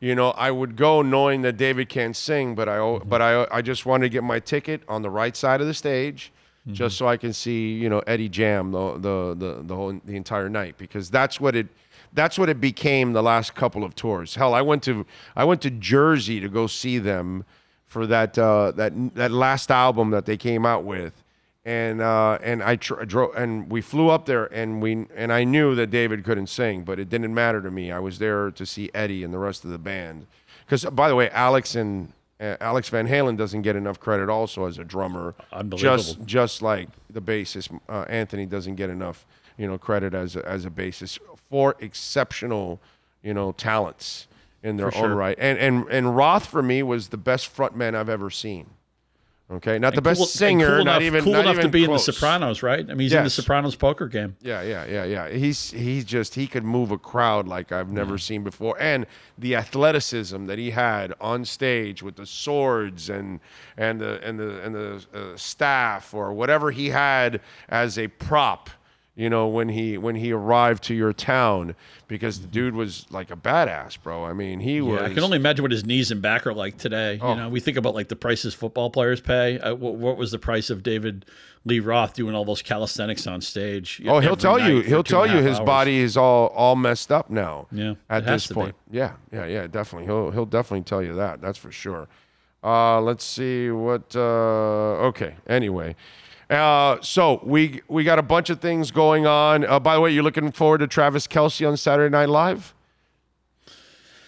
you 0.00 0.14
know, 0.14 0.30
I 0.30 0.50
would 0.50 0.76
go 0.76 1.02
knowing 1.02 1.42
that 1.42 1.56
David 1.56 1.88
can't 1.88 2.16
sing, 2.16 2.54
but 2.54 2.68
I, 2.68 2.98
but 3.04 3.20
I, 3.22 3.46
I 3.52 3.60
just 3.62 3.86
wanted 3.86 4.06
to 4.06 4.08
get 4.08 4.24
my 4.24 4.40
ticket 4.40 4.82
on 4.88 5.02
the 5.02 5.10
right 5.10 5.36
side 5.36 5.60
of 5.60 5.66
the 5.66 5.74
stage, 5.74 6.32
Mm-hmm. 6.62 6.74
just 6.74 6.96
so 6.96 7.08
I 7.08 7.16
can 7.16 7.32
see, 7.32 7.72
you 7.72 7.88
know, 7.88 7.98
Eddie 8.06 8.28
jam 8.28 8.70
the, 8.70 8.92
the, 8.92 9.34
the, 9.36 9.62
the 9.64 9.74
whole 9.74 9.98
the 10.04 10.14
entire 10.14 10.48
night 10.48 10.78
because 10.78 11.10
that's 11.10 11.40
what 11.40 11.56
it, 11.56 11.66
that's 12.12 12.38
what 12.38 12.48
it 12.48 12.60
became 12.60 13.12
the 13.12 13.22
last 13.22 13.56
couple 13.56 13.82
of 13.82 13.96
tours. 13.96 14.36
Hell, 14.36 14.54
I 14.54 14.60
went 14.60 14.84
to, 14.84 15.04
I 15.34 15.42
went 15.42 15.60
to 15.62 15.70
Jersey 15.70 16.38
to 16.38 16.48
go 16.48 16.68
see 16.68 16.98
them 16.98 17.44
for 17.86 18.06
that, 18.06 18.38
uh, 18.38 18.70
that, 18.76 18.92
that 19.16 19.32
last 19.32 19.72
album 19.72 20.10
that 20.10 20.24
they 20.24 20.36
came 20.36 20.64
out 20.64 20.84
with 20.84 21.24
and 21.64 22.00
uh, 22.00 22.38
and 22.42 22.62
I 22.62 22.76
tr- 22.76 23.04
drove 23.04 23.36
and 23.36 23.70
we 23.70 23.80
flew 23.80 24.08
up 24.08 24.26
there 24.26 24.46
and 24.46 24.82
we 24.82 25.06
and 25.14 25.32
I 25.32 25.44
knew 25.44 25.74
that 25.76 25.90
David 25.90 26.24
couldn't 26.24 26.48
sing, 26.48 26.82
but 26.82 26.98
it 26.98 27.08
didn't 27.08 27.32
matter 27.32 27.62
to 27.62 27.70
me. 27.70 27.92
I 27.92 28.00
was 28.00 28.18
there 28.18 28.50
to 28.50 28.66
see 28.66 28.90
Eddie 28.94 29.22
and 29.22 29.32
the 29.32 29.38
rest 29.38 29.64
of 29.64 29.70
the 29.70 29.78
band. 29.78 30.26
Because 30.64 30.84
by 30.86 31.08
the 31.08 31.14
way, 31.14 31.30
Alex 31.30 31.74
and 31.76 32.12
Alex 32.60 32.88
Van 32.88 33.06
Halen 33.06 33.36
doesn't 33.36 33.62
get 33.62 33.76
enough 33.76 34.00
credit 34.00 34.28
also 34.28 34.66
as 34.66 34.78
a 34.78 34.84
drummer. 34.84 35.34
Unbelievable. 35.52 35.96
Just 35.96 36.24
just 36.26 36.62
like 36.62 36.88
the 37.10 37.22
bassist, 37.22 37.78
uh, 37.88 38.04
Anthony 38.08 38.46
doesn't 38.46 38.74
get 38.76 38.90
enough 38.90 39.26
you 39.56 39.66
know 39.66 39.78
credit 39.78 40.14
as 40.14 40.36
a, 40.36 40.46
as 40.48 40.64
a 40.64 40.70
bassist 40.70 41.18
for 41.50 41.76
exceptional 41.78 42.80
you 43.22 43.34
know 43.34 43.52
talents 43.52 44.26
in 44.62 44.76
their 44.76 44.90
For 44.90 44.98
own 44.98 45.02
sure. 45.10 45.14
right. 45.14 45.38
And 45.38 45.58
and 45.58 45.86
and 45.88 46.16
Roth 46.16 46.46
for 46.46 46.62
me 46.62 46.82
was 46.82 47.08
the 47.08 47.16
best 47.16 47.54
frontman 47.54 47.94
I've 47.94 48.08
ever 48.08 48.30
seen. 48.30 48.70
Okay, 49.52 49.78
not 49.78 49.94
the 49.94 50.00
best 50.00 50.18
Cool- 50.18 50.26
singer, 50.26 50.76
cool 50.76 50.84
not 50.84 51.02
enough, 51.02 51.02
even 51.02 51.24
cool 51.24 51.32
not 51.34 51.40
enough 51.40 51.54
even 51.56 51.64
to 51.66 51.70
be 51.70 51.84
in 51.84 51.90
The. 51.90 51.98
Sopranos, 51.98 52.62
right? 52.62 52.80
I 52.80 52.94
mean, 52.94 53.00
he's 53.00 53.12
in 53.12 53.24
The 53.24 53.30
Sopranos 53.30 53.76
poker 53.76 54.08
game. 54.08 54.36
Yeah, 54.40 54.62
yeah, 54.62 54.86
yeah, 54.86 55.04
yeah. 55.04 55.28
He's 55.28 55.70
he's 55.72 56.04
just 56.06 56.34
he 56.34 56.46
could 56.46 56.64
move 56.64 56.90
a 56.90 56.96
crowd 56.98 57.46
like 57.46 57.70
I've 57.70 57.90
never 57.90 58.16
seen 58.16 58.44
before, 58.44 58.80
and 58.80 59.06
the 59.36 59.54
athleticism 59.56 60.46
that 60.46 60.58
he 60.58 60.70
had 60.70 61.12
on 61.20 61.44
stage 61.44 62.02
with 62.02 62.16
the 62.16 62.24
swords 62.26 63.10
and 63.10 63.40
and 63.76 64.00
the 64.00 64.20
and 64.26 64.38
the 64.38 64.62
and 64.62 64.74
the 64.74 65.04
uh, 65.12 65.36
staff 65.36 66.14
or 66.14 66.32
whatever 66.32 66.70
he 66.70 66.88
had 66.88 67.40
as 67.68 67.98
a 67.98 68.08
prop. 68.08 68.70
You 69.14 69.28
know 69.28 69.46
when 69.46 69.68
he 69.68 69.98
when 69.98 70.14
he 70.14 70.32
arrived 70.32 70.84
to 70.84 70.94
your 70.94 71.12
town 71.12 71.74
because 72.08 72.40
the 72.40 72.46
dude 72.46 72.74
was 72.74 73.04
like 73.10 73.30
a 73.30 73.36
badass, 73.36 74.02
bro. 74.02 74.24
I 74.24 74.32
mean 74.32 74.58
he 74.58 74.80
was. 74.80 75.02
I 75.02 75.12
can 75.12 75.22
only 75.22 75.36
imagine 75.36 75.62
what 75.62 75.70
his 75.70 75.84
knees 75.84 76.10
and 76.10 76.22
back 76.22 76.46
are 76.46 76.54
like 76.54 76.78
today. 76.78 77.18
Oh. 77.20 77.30
You 77.30 77.36
know, 77.36 77.48
we 77.50 77.60
think 77.60 77.76
about 77.76 77.94
like 77.94 78.08
the 78.08 78.16
prices 78.16 78.54
football 78.54 78.88
players 78.88 79.20
pay. 79.20 79.58
Uh, 79.58 79.74
what, 79.74 79.96
what 79.96 80.16
was 80.16 80.30
the 80.30 80.38
price 80.38 80.70
of 80.70 80.82
David 80.82 81.26
Lee 81.66 81.78
Roth 81.78 82.14
doing 82.14 82.34
all 82.34 82.46
those 82.46 82.62
calisthenics 82.62 83.26
on 83.26 83.42
stage? 83.42 84.00
Oh, 84.06 84.20
he'll 84.20 84.34
tell 84.34 84.58
you. 84.58 84.80
He'll 84.80 85.04
tell 85.04 85.26
you 85.26 85.42
his 85.42 85.58
hours? 85.58 85.66
body 85.66 85.98
is 85.98 86.16
all 86.16 86.46
all 86.46 86.74
messed 86.74 87.12
up 87.12 87.28
now. 87.28 87.66
Yeah, 87.70 87.96
At 88.08 88.24
this 88.24 88.46
to 88.46 88.54
be. 88.54 88.60
point. 88.60 88.76
Yeah, 88.90 89.12
yeah, 89.30 89.44
yeah. 89.44 89.66
Definitely. 89.66 90.06
He'll 90.06 90.30
he'll 90.30 90.46
definitely 90.46 90.84
tell 90.84 91.02
you 91.02 91.14
that. 91.16 91.42
That's 91.42 91.58
for 91.58 91.70
sure. 91.70 92.08
Uh, 92.64 92.98
let's 93.02 93.24
see 93.26 93.70
what. 93.70 94.16
Uh, 94.16 95.08
okay. 95.10 95.34
Anyway. 95.46 95.96
Uh, 96.50 96.98
so 97.00 97.40
we 97.44 97.80
we 97.88 98.04
got 98.04 98.18
a 98.18 98.22
bunch 98.22 98.50
of 98.50 98.60
things 98.60 98.90
going 98.90 99.26
on. 99.26 99.64
Uh, 99.64 99.78
by 99.80 99.94
the 99.94 100.00
way, 100.00 100.10
you're 100.10 100.22
looking 100.22 100.52
forward 100.52 100.78
to 100.78 100.86
Travis 100.86 101.26
Kelce 101.26 101.66
on 101.66 101.76
Saturday 101.76 102.10
Night 102.10 102.28
Live. 102.28 102.74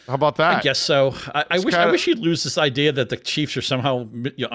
How 0.07 0.15
about 0.15 0.37
that? 0.37 0.59
I 0.59 0.61
guess 0.61 0.79
so. 0.79 1.15
I, 1.35 1.45
I 1.51 1.59
wish 1.59 1.75
I 1.75 1.79
kinda- 1.79 1.93
wish 1.93 2.05
he'd 2.05 2.19
lose 2.19 2.45
this 2.45 2.59
idea 2.59 2.93
that 2.93 3.09
the 3.09 3.17
Chiefs 3.17 3.57
are 3.57 3.63
somehow 3.63 4.07
you 4.13 4.33
know, 4.39 4.49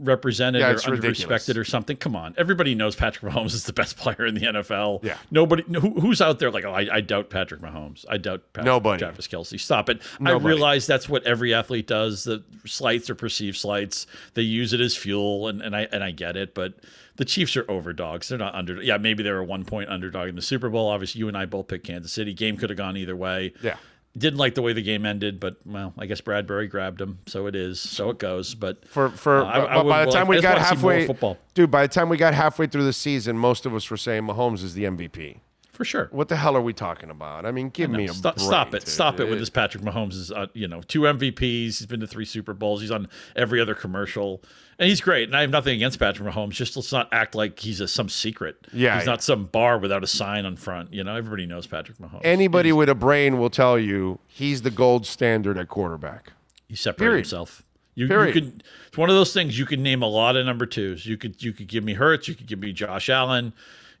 underrepresented 0.00 0.60
Yeah, 0.60 0.70
or 0.70 0.74
underrespected 0.76 1.56
or 1.56 1.64
something. 1.64 1.96
Come 1.96 2.16
on, 2.16 2.34
everybody 2.36 2.74
knows 2.74 2.96
Patrick 2.96 3.32
Mahomes 3.32 3.46
is 3.54 3.64
the 3.64 3.72
best 3.72 3.96
player 3.96 4.26
in 4.26 4.34
the 4.34 4.42
NFL. 4.42 5.04
Yeah. 5.04 5.18
nobody 5.30 5.62
who, 5.62 6.00
who's 6.00 6.20
out 6.20 6.38
there 6.38 6.50
like, 6.50 6.64
oh, 6.64 6.72
I, 6.72 6.88
I 6.96 7.00
doubt 7.00 7.30
Patrick 7.30 7.60
Mahomes. 7.60 8.04
I 8.08 8.18
doubt 8.18 8.42
Patrick, 8.52 8.66
Nobody. 8.66 8.98
Travis 8.98 9.28
Kelce. 9.28 9.58
Stop 9.60 9.88
it. 9.88 10.00
Nobody. 10.18 10.44
I 10.44 10.48
realize 10.48 10.86
that's 10.86 11.08
what 11.08 11.24
every 11.24 11.54
athlete 11.54 11.86
does. 11.86 12.24
The 12.24 12.42
slights 12.64 13.08
or 13.10 13.14
perceived 13.14 13.56
slights, 13.56 14.06
they 14.34 14.42
use 14.42 14.72
it 14.72 14.80
as 14.80 14.96
fuel, 14.96 15.48
and, 15.48 15.60
and 15.62 15.74
I 15.76 15.82
and 15.92 16.02
I 16.02 16.10
get 16.10 16.36
it, 16.36 16.54
but. 16.54 16.74
The 17.16 17.24
Chiefs 17.24 17.56
are 17.56 17.64
overdogs. 17.70 18.28
They're 18.28 18.38
not 18.38 18.56
under. 18.56 18.82
Yeah, 18.82 18.96
maybe 18.96 19.22
they 19.22 19.30
were 19.30 19.38
a 19.38 19.44
one 19.44 19.64
point 19.64 19.88
underdog 19.88 20.28
in 20.28 20.34
the 20.34 20.42
Super 20.42 20.68
Bowl. 20.68 20.88
Obviously, 20.88 21.20
you 21.20 21.28
and 21.28 21.36
I 21.38 21.46
both 21.46 21.68
picked 21.68 21.86
Kansas 21.86 22.10
City. 22.10 22.34
Game 22.34 22.56
could 22.56 22.70
have 22.70 22.76
gone 22.76 22.96
either 22.96 23.14
way. 23.14 23.52
Yeah. 23.62 23.76
Didn't 24.16 24.38
like 24.38 24.54
the 24.54 24.62
way 24.62 24.72
the 24.72 24.82
game 24.82 25.04
ended, 25.04 25.40
but 25.40 25.56
well, 25.66 25.92
I 25.98 26.06
guess 26.06 26.20
Bradberry 26.20 26.70
grabbed 26.70 27.00
him, 27.00 27.18
so 27.26 27.46
it 27.48 27.56
is, 27.56 27.80
so 27.80 28.10
it 28.10 28.18
goes. 28.18 28.54
But 28.54 28.86
For 28.88 29.08
for 29.10 29.42
Uh, 29.42 29.44
I- 29.44 29.58
I 29.64 29.76
would 29.82 29.88
by 29.88 30.04
the 30.04 30.12
time 30.12 30.26
I 30.26 30.28
we 30.30 30.40
got 30.40 30.56
wanna 30.56 30.68
see 30.76 30.82
more 30.82 30.92
halfway, 30.92 31.06
football. 31.08 31.38
dude. 31.54 31.70
By 31.70 31.82
the 31.86 31.92
time 31.92 32.08
we 32.08 32.16
got 32.16 32.32
halfway 32.32 32.68
through 32.68 32.84
the 32.84 32.92
season, 32.92 33.36
most 33.36 33.66
of 33.66 33.74
us 33.74 33.90
were 33.90 33.96
saying 33.96 34.22
Mahomes 34.22 34.62
is 34.62 34.74
the 34.74 34.84
MVP. 34.84 35.38
For 35.74 35.84
sure. 35.84 36.08
What 36.12 36.28
the 36.28 36.36
hell 36.36 36.56
are 36.56 36.60
we 36.62 36.72
talking 36.72 37.10
about? 37.10 37.44
I 37.44 37.50
mean, 37.50 37.68
give 37.68 37.90
me 37.90 38.04
a 38.06 38.12
Stop, 38.12 38.36
break, 38.36 38.46
stop 38.46 38.74
it. 38.74 38.80
dude. 38.80 38.88
Stop 38.88 39.20
it 39.20 39.28
with 39.28 39.38
this 39.38 39.50
Patrick 39.50 39.82
Mahomes 39.82 40.12
is 40.14 40.32
uh, 40.32 40.46
you 40.54 40.68
know, 40.68 40.80
two 40.82 41.00
MVPs, 41.02 41.40
he's 41.78 41.86
been 41.86 42.00
to 42.00 42.06
three 42.06 42.24
Super 42.24 42.54
Bowls, 42.54 42.80
he's 42.80 42.90
on 42.90 43.08
every 43.36 43.60
other 43.60 43.74
commercial. 43.74 44.42
And 44.78 44.88
he's 44.88 45.00
great. 45.00 45.28
And 45.28 45.36
I 45.36 45.42
have 45.42 45.50
nothing 45.50 45.76
against 45.76 46.00
Patrick 46.00 46.28
Mahomes. 46.28 46.50
Just 46.50 46.76
let's 46.76 46.92
not 46.92 47.08
act 47.12 47.36
like 47.36 47.60
he's 47.60 47.80
a, 47.80 47.86
some 47.86 48.08
secret. 48.08 48.56
Yeah, 48.72 48.96
He's 48.96 49.04
yeah. 49.06 49.12
not 49.12 49.22
some 49.22 49.46
bar 49.46 49.78
without 49.78 50.02
a 50.02 50.06
sign 50.08 50.44
on 50.46 50.56
front. 50.56 50.92
You 50.92 51.04
know, 51.04 51.14
everybody 51.14 51.46
knows 51.46 51.66
Patrick 51.68 51.98
Mahomes. 51.98 52.22
Anybody 52.24 52.72
with 52.72 52.88
a 52.88 52.94
brain 52.96 53.38
will 53.38 53.50
tell 53.50 53.78
you 53.78 54.18
he's 54.26 54.62
the 54.62 54.70
gold 54.72 55.06
standard 55.06 55.58
at 55.58 55.68
quarterback. 55.68 56.32
He 56.66 56.74
separated 56.74 57.08
Period. 57.08 57.18
himself. 57.26 57.62
You, 57.94 58.06
you 58.06 58.32
could. 58.32 58.64
It's 58.88 58.98
one 58.98 59.08
of 59.10 59.14
those 59.14 59.32
things. 59.32 59.56
You 59.56 59.66
can 59.66 59.80
name 59.82 60.02
a 60.02 60.08
lot 60.08 60.34
of 60.34 60.44
number 60.44 60.66
twos. 60.66 61.06
You 61.06 61.16
could. 61.16 61.40
You 61.40 61.52
could 61.52 61.68
give 61.68 61.84
me 61.84 61.94
Hurts. 61.94 62.26
You 62.26 62.34
could 62.34 62.48
give 62.48 62.58
me 62.58 62.72
Josh 62.72 63.08
Allen. 63.08 63.52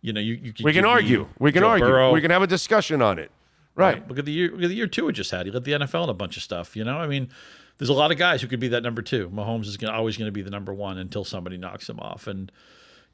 You 0.04 0.12
know. 0.12 0.20
You. 0.20 0.34
you 0.34 0.52
We 0.62 0.74
can 0.74 0.84
argue. 0.84 1.26
We 1.38 1.50
can 1.50 1.62
Joe 1.62 1.68
argue. 1.68 1.86
Burrow. 1.86 2.12
We 2.12 2.20
can 2.20 2.30
have 2.30 2.42
a 2.42 2.46
discussion 2.46 3.00
on 3.00 3.18
it. 3.18 3.30
Right. 3.74 4.06
Look 4.06 4.18
at 4.18 4.26
the 4.26 4.32
year. 4.32 4.50
Look 4.50 4.62
at 4.64 4.68
the 4.68 4.74
year 4.74 4.86
two 4.86 5.06
we 5.06 5.12
just 5.14 5.30
had. 5.30 5.46
He 5.46 5.50
led 5.52 5.64
the 5.64 5.72
NFL 5.72 6.04
in 6.04 6.10
a 6.10 6.14
bunch 6.14 6.36
of 6.36 6.42
stuff. 6.42 6.76
You 6.76 6.84
know. 6.84 6.98
I 6.98 7.06
mean, 7.06 7.30
there's 7.78 7.88
a 7.88 7.94
lot 7.94 8.12
of 8.12 8.18
guys 8.18 8.42
who 8.42 8.46
could 8.46 8.60
be 8.60 8.68
that 8.68 8.82
number 8.82 9.00
two. 9.00 9.30
Mahomes 9.30 9.64
is 9.64 9.78
gonna, 9.78 9.94
always 9.94 10.18
going 10.18 10.28
to 10.28 10.32
be 10.32 10.42
the 10.42 10.50
number 10.50 10.74
one 10.74 10.98
until 10.98 11.24
somebody 11.24 11.56
knocks 11.56 11.88
him 11.88 11.98
off. 12.00 12.26
And 12.26 12.52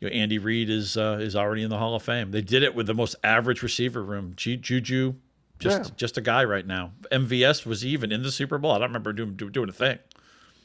you 0.00 0.10
know, 0.10 0.14
Andy 0.14 0.38
Reid 0.38 0.68
is 0.68 0.96
uh, 0.96 1.18
is 1.20 1.36
already 1.36 1.62
in 1.62 1.70
the 1.70 1.78
Hall 1.78 1.94
of 1.94 2.02
Fame. 2.02 2.32
They 2.32 2.42
did 2.42 2.64
it 2.64 2.74
with 2.74 2.88
the 2.88 2.94
most 2.94 3.14
average 3.22 3.62
receiver 3.62 4.02
room. 4.02 4.32
Ju- 4.36 4.56
Juju. 4.56 5.14
Just, 5.60 5.78
Yeah. 5.84 5.90
just 5.96 6.16
a 6.18 6.22
guy 6.22 6.42
right 6.42 6.66
now. 6.66 6.92
MVS 7.12 7.64
was 7.66 7.84
even 7.84 8.10
in 8.10 8.22
the 8.24 8.32
Super 8.32 8.58
Bowl. 8.58 8.72
I 8.72 8.78
don't 8.78 8.88
remember 8.88 9.12
doing 9.12 9.36
doing 9.36 9.68
a 9.68 9.72
thing. 9.72 9.98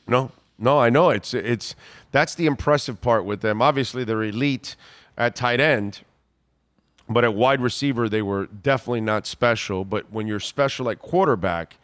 No, 0.07 0.31
no, 0.57 0.79
I 0.79 0.89
know 0.89 1.11
it's 1.11 1.33
it's 1.35 1.75
that's 2.11 2.33
the 2.33 2.47
impressive 2.47 2.99
part 3.01 3.25
with 3.25 3.41
them. 3.41 3.61
Obviously, 3.61 4.03
they're 4.03 4.23
elite 4.23 4.75
at 5.17 5.35
tight 5.35 5.59
end, 5.59 6.01
but 7.07 7.23
at 7.23 7.33
wide 7.33 7.61
receiver 7.61 8.09
they 8.09 8.21
were 8.21 8.47
definitely 8.47 9.01
not 9.01 9.27
special. 9.27 9.85
But 9.85 10.11
when 10.11 10.27
you're 10.27 10.39
special 10.39 10.89
at 10.89 10.99
quarterback, 10.99 11.77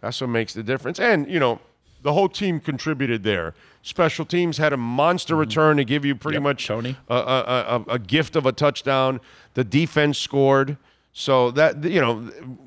that's 0.00 0.20
what 0.20 0.30
makes 0.30 0.54
the 0.54 0.62
difference. 0.62 0.98
And 1.00 1.28
you 1.28 1.40
know, 1.40 1.60
the 2.02 2.12
whole 2.12 2.28
team 2.28 2.60
contributed 2.60 3.22
there. 3.24 3.54
Special 3.82 4.24
teams 4.24 4.58
had 4.58 4.72
a 4.72 4.76
monster 4.76 5.34
mm-hmm. 5.34 5.40
return 5.40 5.76
to 5.78 5.84
give 5.84 6.04
you 6.04 6.14
pretty 6.14 6.36
Yep, 6.36 6.42
much 6.42 6.66
Toney. 6.66 6.96
a, 7.08 7.14
a, 7.14 7.84
a, 7.88 7.92
a 7.94 7.98
gift 7.98 8.36
of 8.36 8.46
a 8.46 8.52
touchdown. 8.52 9.20
The 9.54 9.64
defense 9.64 10.18
scored. 10.18 10.76
So 11.12 11.50
that 11.52 11.82
you 11.82 12.00
know, 12.00 12.20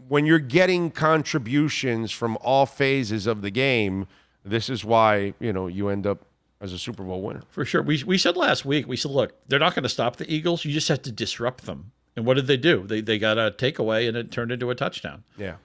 when 0.10 0.26
you're 0.26 0.40
getting 0.40 0.92
contributions 0.92 2.12
from 2.12 2.38
all 2.42 2.66
phases 2.66 3.26
of 3.26 3.42
the 3.42 3.52
game, 3.52 4.08
this 4.44 4.70
is 4.70 4.84
why 4.84 5.34
you 5.40 5.54
know 5.54 5.68
you 5.68 5.88
end 5.88 6.06
up 6.06 6.26
as 6.60 6.74
a 6.74 6.78
Super 6.78 7.04
Bowl 7.04 7.22
winner. 7.22 7.42
For 7.50 7.66
sure. 7.66 7.82
We, 7.82 8.04
we 8.04 8.18
said 8.18 8.38
last 8.38 8.66
week, 8.66 8.88
we 8.88 8.96
said, 8.96 9.12
look, 9.12 9.34
they're 9.48 9.60
not 9.60 9.74
going 9.74 9.84
to 9.84 9.90
stop 9.90 10.18
the 10.18 10.32
Eagles. 10.32 10.64
You 10.64 10.72
just 10.72 10.88
have 10.90 11.02
to 11.04 11.12
disrupt 11.12 11.66
them. 11.66 11.92
And 12.16 12.26
what 12.26 12.34
did 12.36 12.48
they 12.48 12.58
do? 12.58 12.86
They, 12.86 13.02
they 13.02 13.18
got 13.18 13.38
a 13.38 13.52
takeaway 13.52 14.08
and 14.08 14.18
it 14.18 14.32
turned 14.32 14.52
into 14.52 14.70
a 14.70 14.76
touchdown. 14.76 15.24
Yeah, 15.38 15.56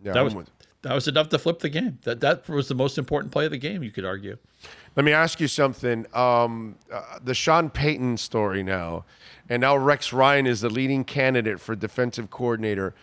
yeah. 0.00 0.12
That 0.12 0.18
I'm 0.20 0.24
was 0.26 0.34
with- 0.34 0.50
that 0.82 0.94
was 0.94 1.08
enough 1.08 1.30
to 1.30 1.38
flip 1.38 1.58
the 1.58 1.68
game. 1.68 1.98
That 2.02 2.20
that 2.20 2.48
was 2.48 2.68
the 2.68 2.74
most 2.74 2.96
important 2.96 3.32
play 3.32 3.44
of 3.46 3.50
the 3.50 3.58
game. 3.58 3.82
You 3.82 3.90
could 3.90 4.04
argue. 4.04 4.36
Let 4.94 5.04
me 5.04 5.12
ask 5.12 5.40
you 5.40 5.48
something. 5.48 6.06
Um, 6.14 6.76
uh, 6.92 7.18
the 7.24 7.34
Sean 7.34 7.70
Payton 7.70 8.18
story 8.18 8.62
now, 8.62 9.04
and 9.48 9.60
now 9.60 9.76
Rex 9.76 10.12
Ryan 10.12 10.46
is 10.46 10.60
the 10.60 10.70
leading 10.70 11.02
candidate 11.02 11.58
for 11.60 11.74
defensive 11.74 12.30
coordinator. 12.30 12.94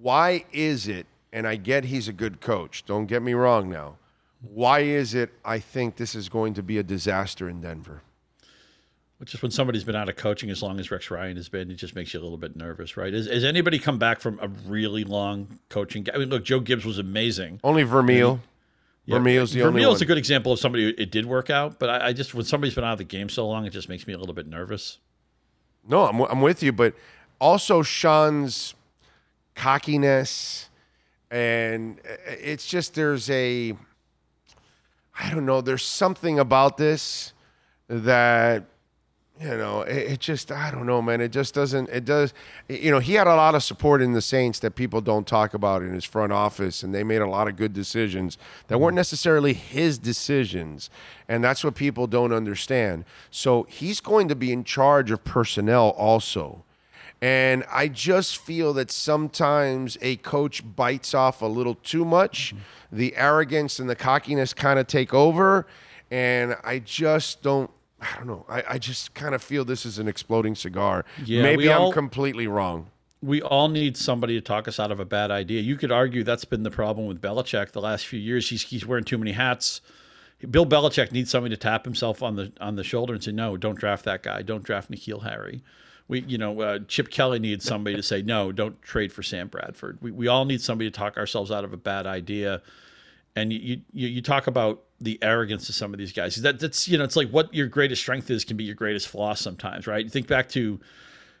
Why 0.00 0.44
is 0.52 0.86
it? 0.86 1.06
And 1.32 1.48
I 1.48 1.56
get 1.56 1.86
he's 1.86 2.06
a 2.06 2.12
good 2.12 2.40
coach. 2.40 2.84
Don't 2.86 3.06
get 3.06 3.20
me 3.20 3.34
wrong 3.34 3.68
now. 3.68 3.96
Why 4.40 4.80
is 4.80 5.12
it 5.14 5.30
I 5.44 5.58
think 5.58 5.96
this 5.96 6.14
is 6.14 6.28
going 6.28 6.54
to 6.54 6.62
be 6.62 6.78
a 6.78 6.84
disaster 6.84 7.48
in 7.48 7.60
Denver? 7.60 8.02
Which 9.24 9.32
is 9.32 9.40
when 9.40 9.50
somebody's 9.50 9.84
been 9.84 9.96
out 9.96 10.10
of 10.10 10.16
coaching 10.16 10.50
as 10.50 10.62
long 10.62 10.78
as 10.78 10.90
Rex 10.90 11.10
Ryan 11.10 11.36
has 11.36 11.48
been, 11.48 11.70
it 11.70 11.76
just 11.76 11.94
makes 11.94 12.12
you 12.12 12.20
a 12.20 12.22
little 12.22 12.36
bit 12.36 12.56
nervous, 12.56 12.94
right? 12.94 13.10
Has, 13.10 13.24
has 13.24 13.42
anybody 13.42 13.78
come 13.78 13.98
back 13.98 14.20
from 14.20 14.38
a 14.42 14.48
really 14.48 15.02
long 15.02 15.60
coaching? 15.70 16.06
I 16.12 16.18
mean, 16.18 16.28
look, 16.28 16.44
Joe 16.44 16.60
Gibbs 16.60 16.84
was 16.84 16.98
amazing. 16.98 17.58
Only 17.64 17.84
Vermeil. 17.84 18.40
Vermeil's 19.08 19.54
the 19.54 19.62
only 19.62 19.80
Vermeil's 19.80 20.00
one. 20.00 20.02
a 20.02 20.04
good 20.04 20.18
example 20.18 20.52
of 20.52 20.58
somebody 20.58 20.84
who 20.84 20.92
it 20.98 21.10
did 21.10 21.24
work 21.24 21.48
out, 21.48 21.78
but 21.78 21.88
I, 21.88 22.08
I 22.08 22.12
just 22.12 22.34
when 22.34 22.44
somebody's 22.44 22.74
been 22.74 22.84
out 22.84 22.92
of 22.92 22.98
the 22.98 23.04
game 23.04 23.30
so 23.30 23.48
long, 23.48 23.64
it 23.64 23.70
just 23.70 23.88
makes 23.88 24.06
me 24.06 24.12
a 24.12 24.18
little 24.18 24.34
bit 24.34 24.46
nervous. 24.46 24.98
No, 25.88 26.04
I'm, 26.04 26.20
I'm 26.20 26.42
with 26.42 26.62
you, 26.62 26.72
but 26.72 26.92
also 27.40 27.80
Sean's 27.80 28.74
cockiness, 29.54 30.68
and 31.30 31.98
uh, 32.00 32.12
it's 32.26 32.66
just 32.66 32.92
there's 32.92 33.30
a, 33.30 33.74
I 35.18 35.30
don't 35.30 35.46
know, 35.46 35.62
there's 35.62 35.82
something 35.82 36.38
about 36.38 36.76
this 36.76 37.32
that, 37.88 38.64
you 39.40 39.48
know, 39.48 39.82
it, 39.82 40.12
it 40.12 40.20
just, 40.20 40.52
I 40.52 40.70
don't 40.70 40.86
know, 40.86 41.02
man, 41.02 41.20
it 41.20 41.32
just 41.32 41.54
doesn't, 41.54 41.88
it 41.88 42.04
does, 42.04 42.32
you 42.68 42.90
know, 42.90 43.00
he 43.00 43.14
had 43.14 43.26
a 43.26 43.34
lot 43.34 43.56
of 43.56 43.64
support 43.64 44.00
in 44.00 44.12
the 44.12 44.22
Saints 44.22 44.60
that 44.60 44.76
people 44.76 45.00
don't 45.00 45.26
talk 45.26 45.54
about 45.54 45.82
in 45.82 45.92
his 45.92 46.04
front 46.04 46.32
office, 46.32 46.84
and 46.84 46.94
they 46.94 47.02
made 47.02 47.20
a 47.20 47.26
lot 47.26 47.48
of 47.48 47.56
good 47.56 47.72
decisions 47.72 48.38
that 48.68 48.78
weren't 48.78 48.92
mm-hmm. 48.92 48.98
necessarily 48.98 49.52
his 49.52 49.98
decisions, 49.98 50.88
and 51.28 51.42
that's 51.42 51.64
what 51.64 51.74
people 51.74 52.06
don't 52.06 52.32
understand. 52.32 53.04
So 53.30 53.64
he's 53.68 54.00
going 54.00 54.28
to 54.28 54.36
be 54.36 54.52
in 54.52 54.62
charge 54.62 55.10
of 55.10 55.24
personnel 55.24 55.90
also. 55.90 56.62
And 57.20 57.64
I 57.72 57.88
just 57.88 58.36
feel 58.36 58.72
that 58.74 58.90
sometimes 58.90 59.96
a 60.02 60.16
coach 60.16 60.62
bites 60.76 61.14
off 61.14 61.42
a 61.42 61.46
little 61.46 61.74
too 61.76 62.04
much. 62.04 62.54
Mm-hmm. 62.54 62.96
The 62.98 63.16
arrogance 63.16 63.78
and 63.78 63.88
the 63.88 63.96
cockiness 63.96 64.52
kind 64.52 64.78
of 64.78 64.86
take 64.86 65.14
over. 65.14 65.66
And 66.10 66.54
I 66.62 66.80
just 66.80 67.42
don't, 67.42 67.70
I 68.12 68.16
don't 68.18 68.26
know. 68.26 68.44
I, 68.48 68.62
I 68.70 68.78
just 68.78 69.14
kind 69.14 69.34
of 69.34 69.42
feel 69.42 69.64
this 69.64 69.86
is 69.86 69.98
an 69.98 70.08
exploding 70.08 70.54
cigar. 70.54 71.04
Yeah, 71.24 71.42
Maybe 71.42 71.70
I'm 71.72 71.80
all- 71.82 71.92
completely 71.92 72.46
wrong. 72.46 72.90
we 73.22 73.40
all 73.40 73.68
need 73.68 73.96
somebody 73.96 74.34
to 74.34 74.40
talk 74.40 74.68
us 74.68 74.78
out 74.78 74.90
of 74.92 75.00
a 75.00 75.04
bad 75.04 75.30
idea. 75.30 75.60
You 75.62 75.76
could 75.76 75.90
argue 75.92 76.22
that's 76.24 76.44
been 76.44 76.62
the 76.62 76.70
problem 76.70 77.06
with 77.06 77.20
Belichick 77.22 77.72
the 77.72 77.80
last 77.80 78.06
few 78.06 78.20
years. 78.20 78.50
He's 78.50 78.62
he's 78.62 78.84
wearing 78.86 79.04
too 79.04 79.18
many 79.18 79.32
hats. 79.32 79.80
Bill 80.50 80.66
Belichick 80.66 81.10
needs 81.12 81.30
somebody 81.30 81.54
to 81.54 81.60
tap 81.60 81.84
himself 81.86 82.22
on 82.22 82.36
the 82.36 82.52
on 82.60 82.76
the 82.76 82.84
shoulder 82.84 83.14
and 83.14 83.24
say, 83.24 83.32
"No, 83.32 83.56
don't 83.56 83.78
draft 83.78 84.04
that 84.04 84.22
guy. 84.22 84.42
Don't 84.42 84.62
draft 84.62 84.90
N'Keal 84.90 85.22
Harry." 85.22 85.62
We, 86.06 86.20
you 86.20 86.36
know, 86.36 86.60
uh, 86.60 86.78
Chip 86.86 87.08
Kelly 87.10 87.38
needs 87.38 87.64
somebody 87.64 87.96
to 87.96 88.02
say, 88.02 88.20
"No, 88.20 88.52
don't 88.52 88.80
trade 88.82 89.10
for 89.10 89.22
Sam 89.22 89.48
Bradford." 89.48 89.96
We, 90.02 90.10
we 90.10 90.28
all 90.28 90.44
need 90.44 90.60
somebody 90.60 90.90
to 90.90 90.94
talk 90.94 91.16
ourselves 91.16 91.50
out 91.50 91.64
of 91.64 91.72
a 91.72 91.78
bad 91.78 92.06
idea. 92.06 92.60
And 93.34 93.52
you 93.54 93.80
you, 93.94 94.08
you 94.08 94.20
talk 94.22 94.46
about 94.46 94.82
the 95.00 95.18
arrogance 95.22 95.68
of 95.68 95.74
some 95.74 95.92
of 95.92 95.98
these 95.98 96.12
guys. 96.12 96.36
That 96.36 96.58
that's 96.60 96.88
you 96.88 96.98
know, 96.98 97.04
it's 97.04 97.16
like 97.16 97.30
what 97.30 97.52
your 97.52 97.66
greatest 97.66 98.02
strength 98.02 98.30
is 98.30 98.44
can 98.44 98.56
be 98.56 98.64
your 98.64 98.74
greatest 98.74 99.08
flaw 99.08 99.34
sometimes, 99.34 99.86
right? 99.86 100.04
You 100.04 100.10
think 100.10 100.26
back 100.26 100.48
to 100.50 100.80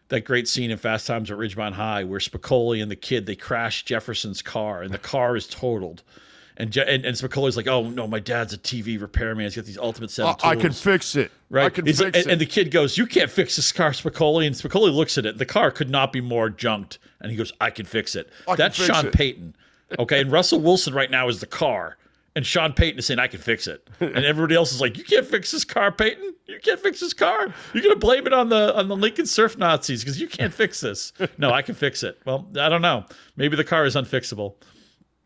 that 0.08 0.20
great 0.22 0.48
scene 0.48 0.70
in 0.70 0.76
Fast 0.76 1.06
Times 1.06 1.30
at 1.30 1.38
Ridgemont 1.38 1.72
High 1.72 2.04
where 2.04 2.20
Spicoli 2.20 2.82
and 2.82 2.90
the 2.90 2.96
kid 2.96 3.26
they 3.26 3.36
crash 3.36 3.84
Jefferson's 3.84 4.42
car 4.42 4.82
and 4.82 4.92
the 4.92 4.98
car 4.98 5.36
is 5.36 5.46
totaled. 5.46 6.02
And, 6.56 6.70
Je- 6.70 6.84
and 6.86 7.04
and 7.04 7.16
Spicoli's 7.16 7.56
like, 7.56 7.66
oh 7.66 7.88
no, 7.88 8.06
my 8.06 8.20
dad's 8.20 8.52
a 8.52 8.58
TV 8.58 9.00
repairman. 9.00 9.44
He's 9.44 9.56
got 9.56 9.64
these 9.64 9.78
ultimate 9.78 10.10
set 10.10 10.26
of 10.26 10.36
I, 10.44 10.50
I 10.50 10.56
can 10.56 10.72
fix 10.72 11.16
it. 11.16 11.32
Right. 11.50 11.66
I 11.66 11.70
can 11.70 11.86
He's 11.86 11.98
fix 12.00 12.16
and, 12.16 12.26
it. 12.26 12.32
and 12.32 12.40
the 12.40 12.46
kid 12.46 12.70
goes, 12.70 12.96
You 12.96 13.06
can't 13.06 13.30
fix 13.30 13.56
this 13.56 13.72
car, 13.72 13.90
Spicoli. 13.90 14.46
And 14.46 14.54
Spicoli 14.54 14.94
looks 14.94 15.18
at 15.18 15.26
it. 15.26 15.38
The 15.38 15.46
car 15.46 15.70
could 15.70 15.90
not 15.90 16.12
be 16.12 16.20
more 16.20 16.50
junked. 16.50 16.98
And 17.20 17.30
he 17.30 17.36
goes, 17.36 17.52
I 17.60 17.70
can 17.70 17.86
fix 17.86 18.14
it. 18.14 18.30
I 18.46 18.54
That's 18.56 18.76
fix 18.76 18.86
Sean 18.86 19.06
it. 19.06 19.12
Payton. 19.14 19.56
Okay. 19.98 20.20
And 20.20 20.30
Russell 20.30 20.60
Wilson 20.60 20.94
right 20.94 21.10
now 21.10 21.28
is 21.28 21.40
the 21.40 21.46
car. 21.46 21.96
And 22.36 22.44
Sean 22.44 22.72
Payton 22.72 22.98
is 22.98 23.06
saying, 23.06 23.20
I 23.20 23.28
can 23.28 23.40
fix 23.40 23.66
it. 23.68 23.88
And 24.00 24.24
everybody 24.24 24.56
else 24.56 24.72
is 24.72 24.80
like, 24.80 24.98
You 24.98 25.04
can't 25.04 25.26
fix 25.26 25.52
this 25.52 25.64
car, 25.64 25.92
Payton. 25.92 26.34
You 26.46 26.58
can't 26.62 26.80
fix 26.80 27.00
this 27.00 27.14
car. 27.14 27.54
You're 27.72 27.82
gonna 27.82 27.96
blame 27.96 28.26
it 28.26 28.32
on 28.32 28.48
the 28.48 28.76
on 28.76 28.88
the 28.88 28.96
Lincoln 28.96 29.24
surf 29.26 29.56
Nazis 29.56 30.02
because 30.02 30.20
you 30.20 30.28
can't 30.28 30.52
fix 30.52 30.80
this. 30.80 31.12
No, 31.38 31.50
I 31.50 31.62
can 31.62 31.74
fix 31.74 32.02
it. 32.02 32.20
Well, 32.26 32.46
I 32.60 32.68
don't 32.68 32.82
know. 32.82 33.04
Maybe 33.36 33.56
the 33.56 33.64
car 33.64 33.86
is 33.86 33.94
unfixable. 33.96 34.54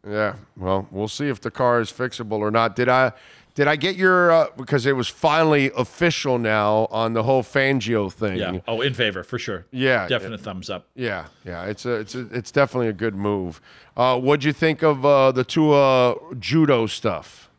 Yeah, 0.08 0.36
well, 0.56 0.86
we'll 0.90 1.08
see 1.08 1.28
if 1.28 1.40
the 1.40 1.50
car 1.50 1.80
is 1.80 1.90
fixable 1.90 2.38
or 2.38 2.50
not. 2.50 2.76
Did 2.76 2.88
I 2.88 3.12
did 3.58 3.66
I 3.66 3.74
get 3.74 3.96
your 3.96 4.30
uh, 4.30 4.46
because 4.56 4.86
it 4.86 4.94
was 4.94 5.08
finally 5.08 5.72
official 5.76 6.38
now 6.38 6.86
on 6.92 7.12
the 7.12 7.24
whole 7.24 7.42
Fangio 7.42 8.10
thing? 8.12 8.36
Yeah. 8.38 8.60
Oh, 8.68 8.82
in 8.82 8.94
favor 8.94 9.24
for 9.24 9.36
sure. 9.36 9.66
Yeah, 9.72 10.06
Definite 10.06 10.40
thumbs 10.42 10.70
up. 10.70 10.86
Yeah, 10.94 11.26
yeah, 11.44 11.64
it's 11.64 11.84
a, 11.84 11.94
it's 11.94 12.14
a, 12.14 12.20
it's 12.32 12.52
definitely 12.52 12.86
a 12.86 12.92
good 12.92 13.16
move. 13.16 13.60
Uh, 13.96 14.16
what'd 14.16 14.44
you 14.44 14.52
think 14.52 14.84
of 14.84 15.04
uh, 15.04 15.32
the 15.32 15.42
Tua 15.42 16.12
uh, 16.12 16.14
judo 16.38 16.86
stuff? 16.86 17.50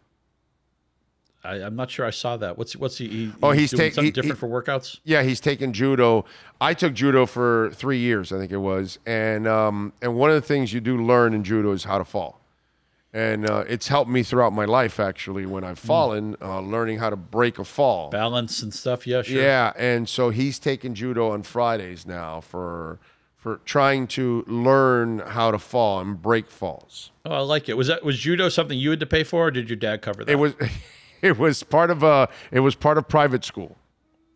I, 1.43 1.55
I'm 1.55 1.75
not 1.75 1.91
sure 1.91 2.05
I 2.05 2.11
saw 2.11 2.37
that. 2.37 2.57
What's 2.57 2.77
what's 2.77 2.97
he? 2.97 3.07
he 3.09 3.31
Oh, 3.43 3.51
he's 3.51 3.71
doing 3.71 3.79
take- 3.81 3.93
something 3.95 4.05
he- 4.05 4.11
different 4.11 4.37
he- 4.37 4.39
for 4.39 4.47
workouts. 4.47 4.99
Yeah, 5.03 5.23
he's 5.23 5.41
taking 5.41 5.73
judo. 5.73 6.23
I 6.61 6.73
took 6.73 6.93
judo 6.93 7.25
for 7.25 7.71
three 7.73 7.97
years, 7.99 8.31
I 8.31 8.37
think 8.39 8.53
it 8.53 8.57
was, 8.71 8.99
and 9.05 9.49
um, 9.49 9.91
and 10.01 10.15
one 10.15 10.29
of 10.29 10.35
the 10.35 10.47
things 10.47 10.71
you 10.71 10.79
do 10.79 10.97
learn 10.97 11.33
in 11.33 11.43
judo 11.43 11.73
is 11.73 11.83
how 11.83 11.97
to 11.97 12.05
fall, 12.05 12.39
and 13.13 13.49
uh, 13.49 13.63
it's 13.67 13.87
helped 13.87 14.09
me 14.09 14.23
throughout 14.23 14.53
my 14.53 14.65
life 14.65 14.99
actually 14.99 15.45
when 15.45 15.63
I've 15.63 15.79
fallen, 15.79 16.35
uh, 16.41 16.59
learning 16.59 16.99
how 16.99 17.09
to 17.09 17.15
break 17.15 17.57
a 17.57 17.63
fall. 17.65 18.09
balance 18.09 18.61
and 18.61 18.73
stuff. 18.73 19.07
Yeah, 19.07 19.21
sure. 19.21 19.41
Yeah, 19.41 19.73
and 19.75 20.07
so 20.07 20.29
he's 20.29 20.59
taking 20.59 20.93
judo 20.93 21.31
on 21.31 21.43
Fridays 21.43 22.05
now 22.05 22.41
for 22.41 22.99
for 23.35 23.61
trying 23.63 24.05
to 24.05 24.43
learn 24.47 25.19
how 25.19 25.49
to 25.49 25.57
fall 25.57 26.01
and 26.01 26.21
break 26.21 26.51
falls. 26.51 27.11
Oh, 27.25 27.35
I 27.35 27.39
like 27.39 27.69
it. 27.69 27.77
Was 27.77 27.87
that 27.87 28.03
was 28.03 28.19
judo 28.19 28.49
something 28.49 28.77
you 28.77 28.89
had 28.89 28.99
to 28.99 29.05
pay 29.05 29.23
for, 29.23 29.47
or 29.47 29.51
did 29.51 29.69
your 29.69 29.77
dad 29.77 30.01
cover 30.01 30.25
that? 30.25 30.31
It 30.31 30.35
was 30.35 30.53
it 31.21 31.37
was 31.37 31.63
part 31.63 31.89
of 31.89 32.03
a 32.03 32.29
it 32.51 32.59
was 32.59 32.75
part 32.75 32.97
of 32.97 33.07
private 33.07 33.43
school. 33.43 33.77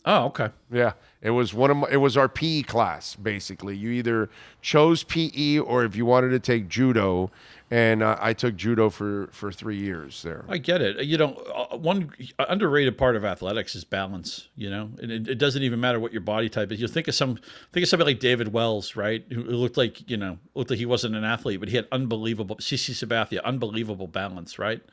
Oh, 0.06 0.25
okay. 0.25 0.50
Yeah, 0.70 0.94
it 1.22 1.30
was 1.30 1.53
one 1.53 1.72
of 1.72 1.77
my, 1.77 1.88
it 1.89 1.98
was 1.98 2.18
our 2.18 2.27
PE 2.27 2.63
class 2.63 3.15
basically. 3.15 3.75
You 3.75 3.89
either 3.92 4.30
chose 4.62 5.03
PE 5.03 5.60
or 5.60 5.86
if 5.86 5.96
you 5.96 6.06
wanted 6.06 6.30
to 6.30 6.39
take 6.39 6.68
judo, 6.68 7.32
and 7.74 8.03
uh, 8.03 8.15
I 8.22 8.34
took 8.34 8.56
judo 8.56 8.92
for 8.92 9.30
for 9.32 9.51
three 9.51 9.77
years 9.77 10.22
there. 10.22 10.46
I 10.48 10.60
get 10.60 10.80
it. 10.80 11.03
You 11.06 11.18
know, 11.18 11.34
uh, 11.34 11.75
one 11.75 12.13
underrated 12.38 13.00
part 13.00 13.15
of 13.15 13.25
athletics 13.25 13.74
is 13.74 13.84
balance. 13.84 14.48
You 14.56 14.70
know, 14.70 14.92
and 15.01 15.12
it, 15.12 15.27
it, 15.27 15.38
doesn't 15.39 15.63
even 15.63 15.80
matter 15.80 16.00
what 16.00 16.12
your 16.12 16.22
body 16.22 16.50
type 16.50 16.72
is. 16.72 16.80
You 16.80 16.88
think 16.88 17.08
of 17.08 17.15
some, 17.15 17.39
think 17.72 17.82
of 17.84 17.89
somebody 17.89 18.12
like 18.12 18.20
David 18.20 18.53
Wells, 18.53 18.96
right? 18.96 19.25
Who, 19.34 19.42
looked 19.42 19.75
like 19.75 20.08
you 20.08 20.18
know 20.18 20.38
looked 20.53 20.70
like 20.70 20.77
he 20.77 20.86
wasn't 20.86 21.15
an 21.15 21.24
athlete, 21.24 21.60
but 21.60 21.68
he 21.68 21.75
had 21.75 21.88
unbelievable 21.92 22.58
CC 22.58 22.92
Sabathia, 22.92 23.44
unbelievable 23.44 24.06
balance, 24.06 24.60
right? 24.60 24.84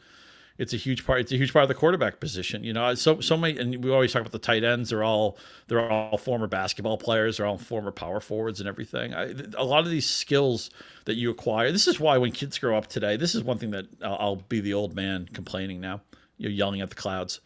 It's 0.59 0.75
a 0.75 0.77
huge 0.77 1.07
part. 1.07 1.21
It's 1.21 1.33
a 1.33 1.37
huge 1.37 1.53
part 1.53 1.63
of 1.63 1.69
the 1.69 1.75
quarterback 1.75 2.21
position. 2.21 2.65
You 2.65 2.73
know, 2.73 2.95
so 2.95 3.21
so 3.21 3.37
many, 3.37 3.59
and 3.59 3.83
we 3.83 3.91
always 3.91 4.13
talk 4.13 4.21
about 4.21 4.33
the 4.33 4.39
tight 4.39 4.65
ends. 4.65 4.91
They're 4.91 5.05
all 5.05 5.39
they're 5.69 5.91
all 5.91 6.19
former 6.19 6.47
basketball 6.47 6.99
players. 6.99 7.37
They're 7.37 7.47
all 7.47 7.59
former 7.59 7.93
power 7.93 8.21
forwards 8.21 8.61
and 8.61 8.69
everything. 8.69 9.15
I, 9.15 9.35
a 9.57 9.65
lot 9.65 9.85
of 9.85 9.91
these 9.91 10.09
skills 10.09 10.71
that 11.07 11.15
you 11.15 11.31
acquire. 11.31 11.73
This 11.73 11.89
is 11.89 11.99
why 11.99 12.19
when 12.19 12.33
kids 12.33 12.59
grow 12.59 12.77
up 12.77 12.87
today, 12.87 13.17
this 13.17 13.35
is 13.35 13.43
one 13.43 13.59
thing 13.59 13.71
that 13.71 13.87
I'll, 14.03 14.17
I'll 14.21 14.37
be 14.37 14.61
the 14.61 14.75
old 14.75 14.95
man 14.95 15.29
complaining 15.33 15.81
now. 15.81 16.03
You're 16.37 16.53
yelling 16.53 16.81
at 16.81 16.91
the 16.91 16.97
clouds. 16.97 17.41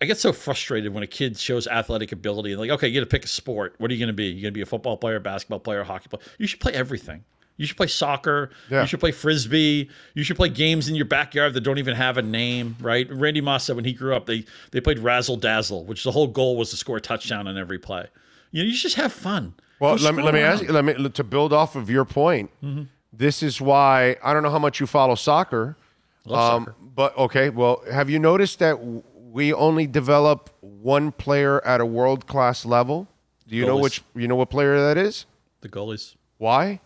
I 0.00 0.04
get 0.04 0.18
so 0.18 0.32
frustrated 0.32 0.92
when 0.92 1.02
a 1.02 1.06
kid 1.06 1.38
shows 1.38 1.66
athletic 1.66 2.12
ability. 2.12 2.52
And 2.52 2.60
like, 2.60 2.70
okay, 2.70 2.88
you 2.88 3.00
got 3.00 3.08
to 3.08 3.10
pick 3.10 3.24
a 3.24 3.28
sport. 3.28 3.74
What 3.78 3.90
are 3.90 3.94
you 3.94 4.00
going 4.00 4.08
to 4.08 4.12
be? 4.12 4.26
You're 4.26 4.42
going 4.42 4.52
to 4.52 4.58
be 4.58 4.60
a 4.60 4.66
football 4.66 4.96
player, 4.96 5.18
basketball 5.20 5.60
player, 5.60 5.84
hockey 5.84 6.08
player? 6.08 6.22
You 6.38 6.46
should 6.46 6.60
play 6.60 6.72
everything. 6.72 7.24
You 7.56 7.66
should 7.66 7.76
play 7.76 7.86
soccer. 7.86 8.50
Yeah. 8.70 8.82
You 8.82 8.86
should 8.86 9.00
play 9.00 9.12
frisbee. 9.12 9.88
You 10.14 10.22
should 10.22 10.36
play 10.36 10.48
games 10.48 10.88
in 10.88 10.94
your 10.94 11.06
backyard 11.06 11.54
that 11.54 11.62
don't 11.62 11.78
even 11.78 11.94
have 11.94 12.18
a 12.18 12.22
name, 12.22 12.76
right? 12.80 13.10
Randy 13.10 13.40
Moss 13.40 13.64
said 13.64 13.76
when 13.76 13.84
he 13.84 13.92
grew 13.92 14.14
up, 14.14 14.26
they 14.26 14.44
they 14.72 14.80
played 14.80 14.98
razzle 14.98 15.36
dazzle, 15.36 15.84
which 15.84 16.04
the 16.04 16.12
whole 16.12 16.26
goal 16.26 16.56
was 16.56 16.70
to 16.70 16.76
score 16.76 16.98
a 16.98 17.00
touchdown 17.00 17.48
on 17.48 17.56
every 17.56 17.78
play. 17.78 18.06
You 18.50 18.62
know, 18.62 18.68
you 18.68 18.74
just 18.74 18.96
have 18.96 19.12
fun. 19.12 19.54
Well, 19.80 19.96
let 19.96 20.14
me 20.14 20.22
let 20.22 20.34
me 20.34 20.40
ask 20.40 20.62
you, 20.62 20.72
let 20.72 20.84
me 20.84 21.08
to 21.08 21.24
build 21.24 21.52
off 21.52 21.76
of 21.76 21.90
your 21.90 22.04
point. 22.04 22.50
Mm-hmm. 22.62 22.84
This 23.12 23.42
is 23.42 23.60
why 23.60 24.16
I 24.22 24.34
don't 24.34 24.42
know 24.42 24.50
how 24.50 24.58
much 24.58 24.80
you 24.80 24.86
follow 24.86 25.14
soccer. 25.14 25.76
Love 26.24 26.54
um, 26.54 26.64
soccer. 26.64 26.76
But 26.94 27.16
okay, 27.18 27.50
well, 27.50 27.82
have 27.90 28.10
you 28.10 28.18
noticed 28.18 28.58
that 28.58 28.78
we 29.14 29.52
only 29.52 29.86
develop 29.86 30.50
one 30.60 31.12
player 31.12 31.64
at 31.64 31.80
a 31.80 31.86
world 31.86 32.26
class 32.26 32.64
level? 32.64 33.08
Do 33.48 33.56
you 33.56 33.64
goalies. 33.64 33.66
know 33.66 33.76
which 33.78 34.02
you 34.14 34.28
know 34.28 34.36
what 34.36 34.50
player 34.50 34.78
that 34.88 34.98
is? 34.98 35.26
The 35.60 35.68
goalies. 35.68 36.16
Why? 36.38 36.80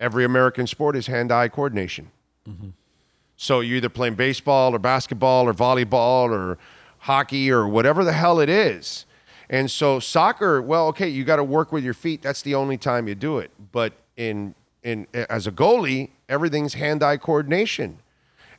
Every 0.00 0.24
American 0.24 0.66
sport 0.66 0.96
is 0.96 1.06
hand 1.06 1.32
eye 1.32 1.48
coordination. 1.48 2.10
Mm-hmm. 2.48 2.68
So 3.36 3.60
you're 3.60 3.76
either 3.76 3.88
playing 3.88 4.14
baseball 4.14 4.74
or 4.74 4.78
basketball 4.78 5.46
or 5.48 5.54
volleyball 5.54 6.30
or 6.30 6.58
hockey 6.98 7.50
or 7.50 7.68
whatever 7.68 8.04
the 8.04 8.12
hell 8.12 8.40
it 8.40 8.48
is. 8.48 9.04
And 9.48 9.70
so 9.70 10.00
soccer, 10.00 10.60
well, 10.60 10.88
okay, 10.88 11.08
you 11.08 11.22
got 11.24 11.36
to 11.36 11.44
work 11.44 11.70
with 11.70 11.84
your 11.84 11.94
feet. 11.94 12.22
That's 12.22 12.42
the 12.42 12.54
only 12.54 12.76
time 12.76 13.06
you 13.06 13.14
do 13.14 13.38
it. 13.38 13.50
But 13.72 13.92
in 14.16 14.54
in 14.82 15.06
as 15.14 15.46
a 15.46 15.52
goalie, 15.52 16.10
everything's 16.28 16.74
hand-eye 16.74 17.18
coordination. 17.18 17.98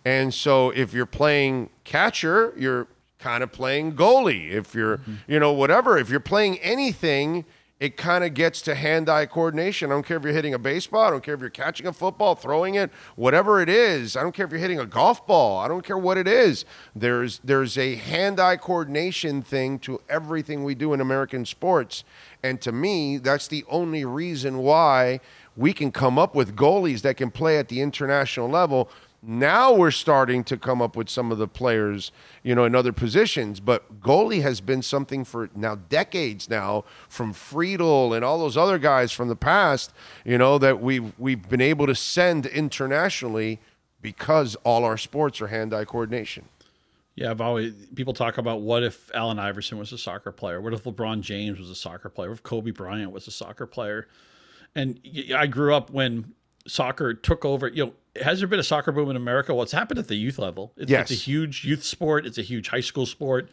And 0.06 0.34
so 0.34 0.70
if 0.72 0.94
you're 0.94 1.06
playing 1.06 1.70
catcher, 1.84 2.54
you're 2.58 2.88
kind 3.20 3.44
of 3.44 3.52
playing 3.52 3.94
goalie. 3.94 4.52
If 4.52 4.76
you're, 4.76 4.98
mm-hmm. 5.00 5.16
you 5.28 5.40
know, 5.40 5.52
whatever, 5.52 5.98
if 5.98 6.10
you're 6.10 6.20
playing 6.20 6.60
anything, 6.60 7.46
it 7.80 7.96
kind 7.96 8.24
of 8.24 8.34
gets 8.34 8.62
to 8.64 8.74
hand-eye 8.74 9.28
coordination. 9.28 9.92
I 9.92 9.96
don't 9.96 10.06
care 10.06 10.18
if 10.18 10.24
you're 10.24 10.34
hitting 10.34 10.56
a 10.56 10.60
baseball. 10.60 11.04
I 11.04 11.12
don't 11.12 11.24
care 11.24 11.36
if 11.36 11.42
you're 11.42 11.50
catching 11.50 11.86
a 11.86 11.94
football, 11.94 12.34
throwing 12.34 12.76
it, 12.76 12.90
whatever 13.16 13.62
it 13.62 13.70
is. 13.70 14.18
I 14.18 14.24
don't 14.24 14.34
care 14.34 14.46
if 14.46 14.52
you're 14.52 14.60
hitting 14.60 14.80
a 14.80 14.86
golf 14.86 15.28
ball. 15.28 15.60
I 15.60 15.68
don't 15.68 15.86
care 15.86 15.98
what 15.98 16.18
it 16.18 16.28
is. 16.28 16.66
There's 16.96 17.40
there's 17.44 17.78
a 17.78 17.96
hand-eye 17.96 18.58
coordination 18.58 19.44
thing 19.44 19.78
to 19.80 20.02
everything 20.10 20.64
we 20.64 20.74
do 20.74 20.94
in 20.94 21.02
American 21.02 21.46
sports, 21.46 22.04
and 22.42 22.60
to 22.62 22.72
me, 22.72 23.18
that's 23.18 23.48
the 23.48 23.64
only 23.70 24.06
reason 24.06 24.58
why 24.58 25.20
we 25.56 25.74
can 25.74 25.92
come 25.92 26.18
up 26.20 26.36
with 26.36 26.56
goalies 26.56 27.02
that 27.02 27.18
can 27.18 27.32
play 27.32 27.58
at 27.58 27.68
the 27.68 27.82
international 27.82 28.48
level 28.48 28.90
now 29.28 29.74
we're 29.74 29.92
starting 29.92 30.44
to 30.46 30.56
come 30.56 30.82
up 30.82 30.96
with 30.96 31.10
some 31.10 31.34
of 31.34 31.38
the 31.38 31.50
players, 31.50 32.14
you 32.44 32.56
know, 32.56 32.64
in 32.64 32.74
other 32.74 32.94
positions. 32.94 33.60
But 33.60 34.00
goalie 34.00 34.42
has 34.42 34.62
been 34.62 34.82
something 34.82 35.26
for 35.26 35.50
now 35.54 35.76
decades 35.76 36.50
now, 36.50 36.86
from 37.10 37.34
Friedel 37.34 38.14
and 38.14 38.24
all 38.24 38.40
those 38.40 38.56
other 38.56 38.80
guys 38.80 39.12
from 39.12 39.28
the 39.28 39.36
past, 39.36 39.92
you 40.24 40.38
know, 40.38 40.58
that 40.58 40.82
we've 40.82 41.12
we've 41.20 41.48
been 41.50 41.62
able 41.62 41.86
to 41.88 41.96
send 41.96 42.46
internationally 42.46 43.60
because 44.02 44.56
all 44.64 44.86
our 44.86 44.98
sports 44.98 45.42
are 45.42 45.48
hand-eye 45.48 45.84
coordination. 45.84 46.46
Yeah, 47.16 47.32
I've 47.32 47.42
always 47.42 47.74
people 47.96 48.14
talk 48.14 48.38
about 48.38 48.62
what 48.62 48.84
if 48.84 49.12
Allen 49.14 49.40
Iverson 49.40 49.78
was 49.78 49.92
a 49.92 49.98
soccer 49.98 50.32
player? 50.32 50.62
What 50.62 50.74
if 50.74 50.84
LeBron 50.84 51.20
James 51.20 51.60
was 51.60 51.70
a 51.70 51.76
soccer 51.76 52.08
player? 52.08 52.30
What 52.30 52.38
if 52.38 52.44
Kobe 52.44 52.72
Bryant 52.72 53.12
was 53.12 53.28
a 53.28 53.32
soccer 53.32 53.66
player? 53.66 54.08
And 54.74 55.02
I 55.36 55.48
grew 55.48 55.76
up 55.76 55.90
when 55.90 56.34
soccer 56.68 57.14
took 57.14 57.46
over. 57.46 57.68
You 57.68 57.88
know, 57.88 57.94
has 58.22 58.40
there 58.40 58.48
been 58.48 58.60
a 58.60 58.64
soccer 58.64 58.92
boom 58.92 59.10
in 59.10 59.16
America? 59.16 59.54
Well, 59.54 59.64
it's 59.64 59.72
happened 59.72 60.00
at 60.00 60.08
the 60.08 60.16
youth 60.16 60.38
level. 60.38 60.74
It's, 60.78 60.92
yes. 60.92 61.12
it's 61.12 61.22
a 61.22 61.24
huge 61.24 61.66
youth 61.66 61.84
sport. 61.84 62.26
It's 62.26 62.38
a 62.38 62.44
huge 62.44 62.70
high 62.70 62.82
school 62.82 63.06
sport. 63.06 63.50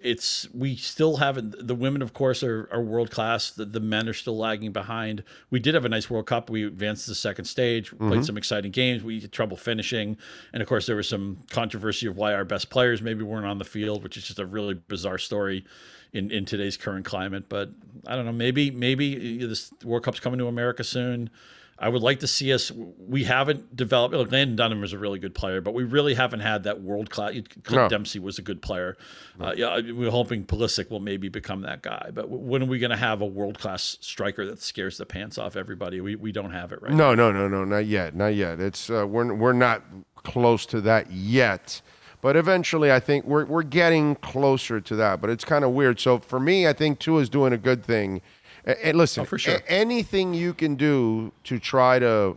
It's 0.00 0.46
we 0.52 0.76
still 0.76 1.16
haven't. 1.16 1.66
The 1.66 1.74
women, 1.74 2.02
of 2.02 2.12
course, 2.12 2.42
are, 2.42 2.68
are 2.70 2.82
world 2.82 3.10
class. 3.10 3.50
The, 3.50 3.64
the 3.64 3.80
men 3.80 4.06
are 4.06 4.12
still 4.12 4.36
lagging 4.36 4.70
behind. 4.70 5.24
We 5.48 5.60
did 5.60 5.74
have 5.74 5.86
a 5.86 5.88
nice 5.88 6.10
World 6.10 6.26
Cup. 6.26 6.50
We 6.50 6.66
advanced 6.66 7.04
to 7.04 7.12
the 7.12 7.14
second 7.14 7.46
stage. 7.46 7.90
Mm-hmm. 7.90 8.08
Played 8.08 8.24
some 8.26 8.36
exciting 8.36 8.70
games. 8.70 9.02
We 9.02 9.20
had 9.20 9.32
trouble 9.32 9.56
finishing, 9.56 10.18
and 10.52 10.62
of 10.62 10.68
course, 10.68 10.84
there 10.84 10.96
was 10.96 11.08
some 11.08 11.38
controversy 11.48 12.06
of 12.06 12.18
why 12.18 12.34
our 12.34 12.44
best 12.44 12.68
players 12.68 13.00
maybe 13.00 13.22
weren't 13.22 13.46
on 13.46 13.58
the 13.58 13.64
field, 13.64 14.02
which 14.02 14.18
is 14.18 14.24
just 14.24 14.38
a 14.38 14.44
really 14.44 14.74
bizarre 14.74 15.16
story 15.16 15.64
in, 16.12 16.30
in 16.30 16.44
today's 16.44 16.76
current 16.76 17.06
climate. 17.06 17.48
But 17.48 17.70
I 18.06 18.14
don't 18.14 18.26
know. 18.26 18.32
Maybe 18.32 18.70
maybe 18.70 19.46
this 19.46 19.72
World 19.82 20.02
Cup's 20.02 20.20
coming 20.20 20.38
to 20.38 20.48
America 20.48 20.84
soon. 20.84 21.30
I 21.78 21.88
would 21.88 22.02
like 22.02 22.20
to 22.20 22.26
see 22.26 22.52
us. 22.52 22.70
We 22.70 23.24
haven't 23.24 23.74
developed. 23.74 24.14
Look, 24.14 24.30
Landon 24.30 24.56
Donovan 24.56 24.84
is 24.84 24.92
a 24.92 24.98
really 24.98 25.18
good 25.18 25.34
player, 25.34 25.60
but 25.60 25.74
we 25.74 25.82
really 25.82 26.14
haven't 26.14 26.40
had 26.40 26.64
that 26.64 26.80
world 26.80 27.10
class. 27.10 27.32
Clint 27.32 27.70
no. 27.70 27.88
Dempsey 27.88 28.20
was 28.20 28.38
a 28.38 28.42
good 28.42 28.62
player. 28.62 28.96
No. 29.38 29.46
Uh, 29.46 29.54
yeah, 29.56 29.80
we're 29.92 30.10
hoping 30.10 30.44
Pulisic 30.44 30.88
will 30.88 31.00
maybe 31.00 31.28
become 31.28 31.62
that 31.62 31.82
guy. 31.82 32.10
But 32.14 32.28
when 32.28 32.62
are 32.62 32.66
we 32.66 32.78
going 32.78 32.90
to 32.90 32.96
have 32.96 33.20
a 33.20 33.26
world 33.26 33.58
class 33.58 33.98
striker 34.00 34.46
that 34.46 34.62
scares 34.62 34.98
the 34.98 35.06
pants 35.06 35.36
off 35.36 35.56
everybody? 35.56 36.00
We, 36.00 36.14
we 36.14 36.30
don't 36.30 36.52
have 36.52 36.70
it 36.70 36.80
right. 36.80 36.92
No, 36.92 37.14
now. 37.14 37.32
no, 37.32 37.48
no, 37.48 37.48
no, 37.48 37.64
not 37.64 37.86
yet, 37.86 38.14
not 38.14 38.34
yet. 38.34 38.60
It's 38.60 38.88
uh, 38.88 39.06
we're 39.06 39.34
we're 39.34 39.52
not 39.52 39.82
close 40.16 40.66
to 40.66 40.80
that 40.82 41.10
yet. 41.10 41.82
But 42.20 42.36
eventually, 42.36 42.90
I 42.90 43.00
think 43.00 43.26
we're 43.26 43.44
we're 43.46 43.64
getting 43.64 44.14
closer 44.16 44.80
to 44.80 44.96
that. 44.96 45.20
But 45.20 45.28
it's 45.28 45.44
kind 45.44 45.64
of 45.64 45.72
weird. 45.72 45.98
So 45.98 46.20
for 46.20 46.38
me, 46.38 46.68
I 46.68 46.72
think 46.72 47.00
Tua 47.00 47.20
is 47.20 47.28
doing 47.28 47.52
a 47.52 47.58
good 47.58 47.84
thing 47.84 48.22
and 48.66 48.96
listen, 48.96 49.22
oh, 49.22 49.24
for 49.24 49.38
sure. 49.38 49.60
anything 49.68 50.34
you 50.34 50.54
can 50.54 50.74
do 50.74 51.32
to 51.44 51.58
try 51.58 51.98
to 51.98 52.36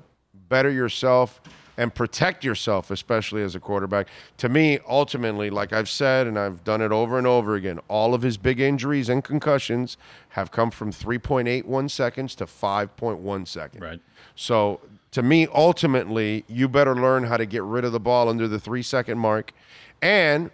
better 0.50 0.70
yourself 0.70 1.42
and 1.78 1.94
protect 1.94 2.44
yourself, 2.44 2.90
especially 2.90 3.44
as 3.44 3.54
a 3.54 3.60
quarterback. 3.60 4.08
To 4.38 4.50
me, 4.50 4.80
ultimately, 4.90 5.50
like 5.52 5.72
I've 5.74 5.90
said, 5.90 6.26
and 6.26 6.38
I've 6.38 6.64
done 6.64 6.82
it 6.82 6.92
over 6.92 7.20
and 7.20 7.28
over 7.28 7.56
again, 7.56 7.80
all 7.88 8.16
of 8.16 8.24
his 8.24 8.38
big 8.38 8.60
injuries 8.60 9.10
and 9.10 9.24
concussions 9.24 9.96
have 10.30 10.52
come 10.52 10.72
from 10.72 10.92
3.81 10.92 11.92
seconds 11.92 12.34
to 12.36 12.46
5.1 12.46 13.48
seconds. 13.48 13.82
Right. 13.82 14.02
So 14.36 14.82
to 15.12 15.22
me, 15.22 15.48
ultimately, 15.54 16.46
you 16.48 16.68
better 16.68 16.96
learn 16.96 17.26
how 17.26 17.38
to 17.38 17.46
get 17.46 17.62
rid 17.62 17.86
of 17.86 17.92
the 17.92 18.00
ball 18.00 18.28
under 18.28 18.48
the 18.48 18.60
three 18.60 18.84
second 18.84 19.20
mark 19.20 19.54
and 20.02 20.50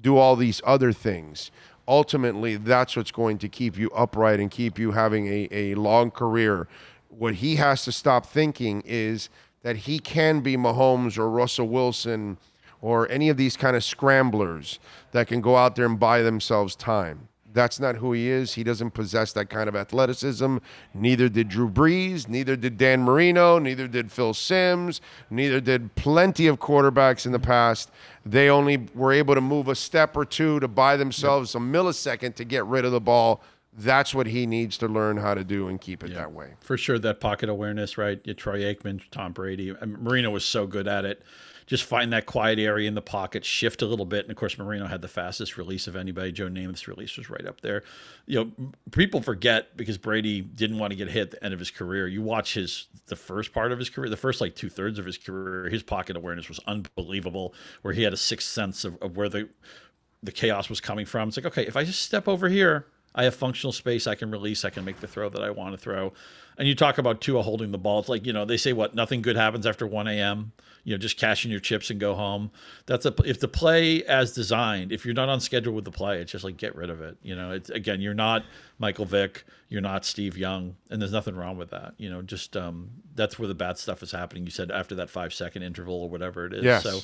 do 0.00 0.16
all 0.16 0.36
these 0.36 0.62
other 0.64 0.92
things 0.92 1.50
ultimately 1.90 2.54
that's 2.56 2.94
what's 2.96 3.10
going 3.10 3.36
to 3.36 3.48
keep 3.48 3.76
you 3.76 3.90
upright 3.90 4.38
and 4.38 4.48
keep 4.48 4.78
you 4.78 4.92
having 4.92 5.26
a, 5.26 5.48
a 5.50 5.74
long 5.74 6.12
career. 6.12 6.68
What 7.08 7.34
he 7.34 7.56
has 7.56 7.84
to 7.84 7.92
stop 7.92 8.24
thinking 8.24 8.82
is 8.86 9.28
that 9.62 9.76
he 9.76 9.98
can 9.98 10.40
be 10.40 10.56
Mahomes 10.56 11.18
or 11.18 11.28
Russell 11.28 11.68
Wilson 11.68 12.38
or 12.80 13.10
any 13.10 13.28
of 13.28 13.36
these 13.36 13.56
kind 13.56 13.74
of 13.74 13.82
scramblers 13.82 14.78
that 15.10 15.26
can 15.26 15.40
go 15.40 15.56
out 15.56 15.74
there 15.74 15.84
and 15.84 15.98
buy 15.98 16.22
themselves 16.22 16.76
time. 16.76 17.28
That's 17.52 17.80
not 17.80 17.96
who 17.96 18.12
he 18.12 18.28
is. 18.28 18.54
He 18.54 18.62
doesn't 18.62 18.92
possess 18.92 19.32
that 19.32 19.50
kind 19.50 19.68
of 19.68 19.76
athleticism. 19.76 20.58
Neither 20.94 21.28
did 21.28 21.48
Drew 21.48 21.68
Brees, 21.68 22.28
neither 22.28 22.56
did 22.56 22.76
Dan 22.78 23.02
Marino, 23.02 23.58
neither 23.58 23.88
did 23.88 24.12
Phil 24.12 24.34
Simms, 24.34 25.00
neither 25.30 25.60
did 25.60 25.94
plenty 25.94 26.46
of 26.46 26.58
quarterbacks 26.58 27.26
in 27.26 27.32
the 27.32 27.38
past. 27.38 27.90
They 28.24 28.48
only 28.48 28.88
were 28.94 29.12
able 29.12 29.34
to 29.34 29.40
move 29.40 29.68
a 29.68 29.74
step 29.74 30.16
or 30.16 30.24
two 30.24 30.60
to 30.60 30.68
buy 30.68 30.96
themselves 30.96 31.54
a 31.54 31.58
millisecond 31.58 32.34
to 32.36 32.44
get 32.44 32.64
rid 32.66 32.84
of 32.84 32.92
the 32.92 33.00
ball. 33.00 33.42
That's 33.72 34.14
what 34.14 34.26
he 34.26 34.46
needs 34.46 34.76
to 34.78 34.88
learn 34.88 35.16
how 35.16 35.34
to 35.34 35.44
do 35.44 35.68
and 35.68 35.80
keep 35.80 36.02
it 36.02 36.12
that 36.14 36.32
way. 36.32 36.54
For 36.60 36.76
sure, 36.76 36.98
that 36.98 37.20
pocket 37.20 37.48
awareness, 37.48 37.96
right? 37.96 38.22
Troy 38.36 38.60
Aikman, 38.60 39.00
Tom 39.10 39.32
Brady. 39.32 39.74
Marino 39.84 40.30
was 40.30 40.44
so 40.44 40.66
good 40.66 40.88
at 40.88 41.04
it 41.04 41.22
just 41.70 41.84
find 41.84 42.12
that 42.12 42.26
quiet 42.26 42.58
area 42.58 42.88
in 42.88 42.96
the 42.96 43.00
pocket, 43.00 43.44
shift 43.44 43.80
a 43.80 43.86
little 43.86 44.04
bit. 44.04 44.24
And 44.24 44.32
of 44.32 44.36
course, 44.36 44.58
Marino 44.58 44.88
had 44.88 45.02
the 45.02 45.08
fastest 45.08 45.56
release 45.56 45.86
of 45.86 45.94
anybody. 45.94 46.32
Joe 46.32 46.48
Namath's 46.48 46.88
release 46.88 47.16
was 47.16 47.30
right 47.30 47.46
up 47.46 47.60
there. 47.60 47.84
You 48.26 48.44
know, 48.58 48.72
people 48.90 49.22
forget 49.22 49.76
because 49.76 49.96
Brady 49.96 50.40
didn't 50.40 50.80
want 50.80 50.90
to 50.90 50.96
get 50.96 51.08
hit 51.08 51.20
at 51.22 51.30
the 51.30 51.44
end 51.44 51.54
of 51.54 51.60
his 51.60 51.70
career. 51.70 52.08
You 52.08 52.22
watch 52.22 52.54
his 52.54 52.88
the 53.06 53.14
first 53.14 53.52
part 53.52 53.70
of 53.70 53.78
his 53.78 53.88
career, 53.88 54.10
the 54.10 54.16
first 54.16 54.40
like 54.40 54.56
two 54.56 54.68
thirds 54.68 54.98
of 54.98 55.06
his 55.06 55.16
career, 55.16 55.70
his 55.70 55.84
pocket 55.84 56.16
awareness 56.16 56.48
was 56.48 56.58
unbelievable, 56.66 57.54
where 57.82 57.94
he 57.94 58.02
had 58.02 58.12
a 58.12 58.16
sixth 58.16 58.48
sense 58.48 58.84
of, 58.84 59.00
of 59.00 59.16
where 59.16 59.28
the 59.28 59.48
the 60.24 60.32
chaos 60.32 60.68
was 60.68 60.80
coming 60.80 61.06
from. 61.06 61.28
It's 61.28 61.36
like, 61.36 61.46
okay, 61.46 61.66
if 61.68 61.76
I 61.76 61.84
just 61.84 62.02
step 62.02 62.26
over 62.26 62.48
here, 62.48 62.86
I 63.14 63.24
have 63.24 63.34
functional 63.34 63.72
space. 63.72 64.06
I 64.06 64.14
can 64.14 64.30
release. 64.30 64.64
I 64.64 64.70
can 64.70 64.84
make 64.84 65.00
the 65.00 65.06
throw 65.06 65.28
that 65.28 65.42
I 65.42 65.50
want 65.50 65.72
to 65.72 65.78
throw. 65.78 66.12
And 66.56 66.68
you 66.68 66.74
talk 66.74 66.98
about 66.98 67.20
Tua 67.20 67.42
holding 67.42 67.72
the 67.72 67.78
ball. 67.78 68.00
It's 68.00 68.08
like 68.08 68.26
you 68.26 68.32
know 68.32 68.44
they 68.44 68.56
say 68.56 68.72
what 68.72 68.94
nothing 68.94 69.22
good 69.22 69.36
happens 69.36 69.66
after 69.66 69.86
1 69.86 70.06
a.m. 70.08 70.52
You 70.84 70.94
know, 70.94 70.98
just 70.98 71.18
cash 71.18 71.44
in 71.44 71.50
your 71.50 71.60
chips 71.60 71.90
and 71.90 71.98
go 71.98 72.14
home. 72.14 72.50
That's 72.86 73.06
a 73.06 73.14
if 73.24 73.40
the 73.40 73.48
play 73.48 74.04
as 74.04 74.32
designed. 74.32 74.92
If 74.92 75.04
you're 75.04 75.14
not 75.14 75.28
on 75.28 75.40
schedule 75.40 75.74
with 75.74 75.84
the 75.84 75.90
play, 75.90 76.20
it's 76.20 76.32
just 76.32 76.44
like 76.44 76.56
get 76.56 76.74
rid 76.76 76.90
of 76.90 77.00
it. 77.00 77.16
You 77.22 77.34
know, 77.34 77.52
it's 77.52 77.70
again 77.70 78.00
you're 78.00 78.14
not 78.14 78.44
Michael 78.78 79.06
Vick, 79.06 79.44
you're 79.68 79.80
not 79.80 80.04
Steve 80.04 80.36
Young, 80.36 80.76
and 80.90 81.00
there's 81.00 81.12
nothing 81.12 81.34
wrong 81.34 81.56
with 81.56 81.70
that. 81.70 81.94
You 81.96 82.10
know, 82.10 82.22
just 82.22 82.56
um, 82.56 82.90
that's 83.14 83.38
where 83.38 83.48
the 83.48 83.54
bad 83.54 83.78
stuff 83.78 84.02
is 84.02 84.12
happening. 84.12 84.44
You 84.44 84.50
said 84.50 84.70
after 84.70 84.94
that 84.96 85.10
five 85.10 85.34
second 85.34 85.62
interval 85.62 85.94
or 85.94 86.08
whatever 86.08 86.46
it 86.46 86.54
is. 86.54 86.64
Yes. 86.64 86.82
So 86.82 87.00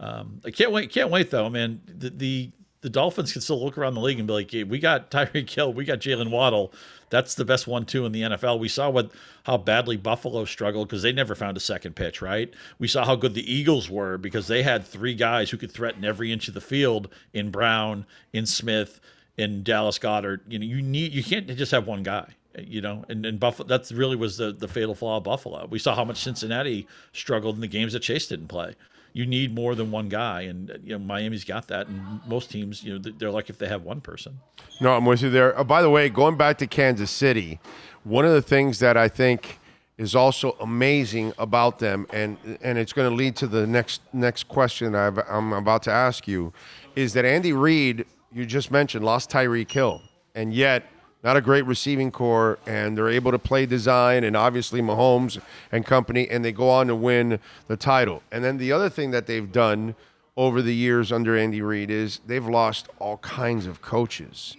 um, 0.00 0.40
I 0.44 0.50
can't 0.50 0.72
wait. 0.72 0.90
Can't 0.90 1.10
wait 1.10 1.30
though, 1.30 1.48
man. 1.50 1.80
The, 1.86 2.10
the 2.10 2.50
the 2.82 2.90
Dolphins 2.90 3.32
can 3.32 3.40
still 3.40 3.64
look 3.64 3.78
around 3.78 3.94
the 3.94 4.00
league 4.00 4.18
and 4.18 4.26
be 4.26 4.34
like, 4.34 4.50
hey, 4.50 4.64
we 4.64 4.78
got 4.78 5.10
Tyreek 5.10 5.48
Hill, 5.48 5.72
we 5.72 5.84
got 5.84 6.00
Jaylen 6.00 6.30
Waddle. 6.30 6.72
That's 7.10 7.34
the 7.34 7.44
best 7.44 7.66
one 7.66 7.84
two 7.84 8.04
in 8.04 8.12
the 8.12 8.22
NFL. 8.22 8.58
We 8.58 8.68
saw 8.68 8.90
what 8.90 9.12
how 9.44 9.56
badly 9.56 9.96
Buffalo 9.96 10.44
struggled 10.44 10.88
because 10.88 11.02
they 11.02 11.12
never 11.12 11.34
found 11.34 11.56
a 11.56 11.60
second 11.60 11.94
pitch, 11.94 12.20
right? 12.20 12.52
We 12.78 12.88
saw 12.88 13.04
how 13.04 13.16
good 13.16 13.34
the 13.34 13.52
Eagles 13.52 13.88
were 13.88 14.18
because 14.18 14.48
they 14.48 14.62
had 14.62 14.84
three 14.84 15.14
guys 15.14 15.50
who 15.50 15.56
could 15.56 15.70
threaten 15.70 16.04
every 16.04 16.32
inch 16.32 16.48
of 16.48 16.54
the 16.54 16.60
field 16.60 17.08
in 17.32 17.50
Brown, 17.50 18.06
in 18.32 18.46
Smith, 18.46 19.00
in 19.36 19.62
Dallas 19.62 19.98
Goedert. 19.98 20.40
You 20.48 20.58
know, 20.58 20.66
you 20.66 20.82
need 20.82 21.12
you 21.12 21.22
can't 21.22 21.46
just 21.56 21.72
have 21.72 21.86
one 21.86 22.02
guy 22.02 22.34
you 22.58 22.82
know, 22.82 23.02
and, 23.08 23.24
and 23.24 23.40
Buffalo, 23.40 23.66
that's 23.66 23.90
really 23.92 24.14
was 24.14 24.36
the, 24.36 24.52
the 24.52 24.68
fatal 24.68 24.94
flaw 24.94 25.16
of 25.16 25.24
Buffalo. 25.24 25.66
We 25.70 25.78
saw 25.78 25.94
how 25.94 26.04
much 26.04 26.22
Cincinnati 26.22 26.86
struggled 27.14 27.54
in 27.54 27.62
the 27.62 27.66
games 27.66 27.94
that 27.94 28.00
Chase 28.00 28.26
didn't 28.26 28.48
play 28.48 28.74
you 29.12 29.26
need 29.26 29.54
more 29.54 29.74
than 29.74 29.90
one 29.90 30.08
guy, 30.08 30.42
and 30.42 30.78
you 30.82 30.92
know 30.92 30.98
Miami's 30.98 31.44
got 31.44 31.68
that, 31.68 31.88
and 31.88 32.20
most 32.26 32.50
teams, 32.50 32.82
you 32.82 32.98
know, 32.98 33.10
they're 33.18 33.30
like 33.30 33.50
if 33.50 33.58
they 33.58 33.68
have 33.68 33.82
one 33.82 34.00
person. 34.00 34.38
No, 34.80 34.94
I'm 34.96 35.04
with 35.04 35.22
you 35.22 35.30
there. 35.30 35.58
Uh, 35.58 35.64
by 35.64 35.82
the 35.82 35.90
way, 35.90 36.08
going 36.08 36.36
back 36.36 36.58
to 36.58 36.66
Kansas 36.66 37.10
City, 37.10 37.60
one 38.04 38.24
of 38.24 38.32
the 38.32 38.42
things 38.42 38.78
that 38.78 38.96
I 38.96 39.08
think 39.08 39.58
is 39.98 40.14
also 40.14 40.56
amazing 40.60 41.32
about 41.38 41.78
them, 41.78 42.06
and 42.12 42.38
and 42.62 42.78
it's 42.78 42.92
going 42.92 43.08
to 43.08 43.14
lead 43.14 43.36
to 43.36 43.46
the 43.46 43.66
next 43.66 44.00
next 44.12 44.48
question 44.48 44.94
i 44.94 45.10
am 45.28 45.52
about 45.52 45.82
to 45.84 45.90
ask 45.90 46.26
you, 46.26 46.52
is 46.96 47.12
that 47.12 47.24
Andy 47.24 47.52
Reid, 47.52 48.06
you 48.32 48.46
just 48.46 48.70
mentioned, 48.70 49.04
lost 49.04 49.30
Tyreek 49.30 49.70
Hill, 49.70 50.00
and 50.34 50.54
yet 50.54 50.84
not 51.22 51.36
a 51.36 51.40
great 51.40 51.64
receiving 51.66 52.10
corps, 52.10 52.58
and 52.66 52.96
they're 52.96 53.08
able 53.08 53.30
to 53.30 53.38
play 53.38 53.64
design 53.64 54.24
and 54.24 54.36
obviously 54.36 54.80
Mahomes 54.82 55.40
and 55.70 55.86
company, 55.86 56.28
and 56.28 56.44
they 56.44 56.52
go 56.52 56.68
on 56.68 56.88
to 56.88 56.96
win 56.96 57.38
the 57.68 57.76
title. 57.76 58.22
And 58.32 58.42
then 58.42 58.58
the 58.58 58.72
other 58.72 58.88
thing 58.88 59.12
that 59.12 59.26
they've 59.26 59.50
done 59.50 59.94
over 60.36 60.62
the 60.62 60.74
years 60.74 61.12
under 61.12 61.36
Andy 61.36 61.62
Reid 61.62 61.90
is 61.90 62.20
they've 62.26 62.46
lost 62.46 62.88
all 62.98 63.18
kinds 63.18 63.66
of 63.66 63.82
coaches, 63.82 64.56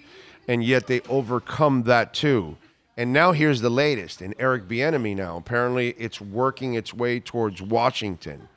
and 0.47 0.63
yet 0.63 0.88
they 0.88 1.02
overcome 1.10 1.84
that 1.84 2.13
too. 2.13 2.58
And 2.95 3.12
now 3.12 3.32
here's 3.32 3.62
the 3.62 3.71
latest 3.71 4.21
in 4.21 4.36
Eric 4.38 4.67
Bieniemy. 4.67 5.15
Now 5.15 5.38
apparently 5.38 5.95
it's 5.97 6.21
working 6.21 6.76
its 6.76 6.93
way 6.93 7.19
towards 7.19 7.62
Washington. 7.62 8.47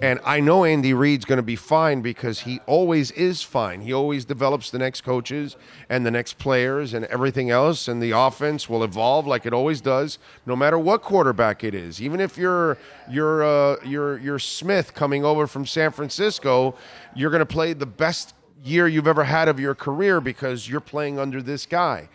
And 0.00 0.20
I 0.24 0.40
know 0.40 0.64
Andy 0.64 0.94
Reid's 0.94 1.24
going 1.24 1.38
to 1.38 1.42
be 1.42 1.56
fine 1.56 2.02
because 2.02 2.40
he 2.40 2.60
always 2.66 3.10
is 3.12 3.42
fine. 3.42 3.80
He 3.80 3.92
always 3.92 4.24
develops 4.24 4.70
the 4.70 4.78
next 4.78 5.02
coaches 5.02 5.56
and 5.88 6.06
the 6.06 6.10
next 6.10 6.38
players 6.38 6.94
and 6.94 7.04
everything 7.06 7.50
else, 7.50 7.88
and 7.88 8.02
the 8.02 8.12
offense 8.12 8.68
will 8.68 8.84
evolve 8.84 9.26
like 9.26 9.46
it 9.46 9.52
always 9.52 9.80
does, 9.80 10.18
no 10.46 10.54
matter 10.54 10.78
what 10.78 11.02
quarterback 11.02 11.64
it 11.64 11.74
is. 11.74 12.00
Even 12.00 12.20
if 12.20 12.36
you're 12.36 12.78
you're 13.10 13.42
uh, 13.42 13.76
you're 13.84 14.18
you're 14.18 14.38
Smith 14.38 14.94
coming 14.94 15.24
over 15.24 15.46
from 15.46 15.66
San 15.66 15.90
Francisco, 15.90 16.74
you're 17.14 17.30
going 17.30 17.40
to 17.40 17.46
play 17.46 17.72
the 17.72 17.86
best 17.86 18.34
year 18.64 18.86
you've 18.86 19.08
ever 19.08 19.24
had 19.24 19.48
of 19.48 19.58
your 19.58 19.74
career 19.74 20.20
because 20.20 20.68
you're 20.68 20.80
playing 20.80 21.18
under 21.18 21.42
this 21.42 21.66
guy. 21.66 22.08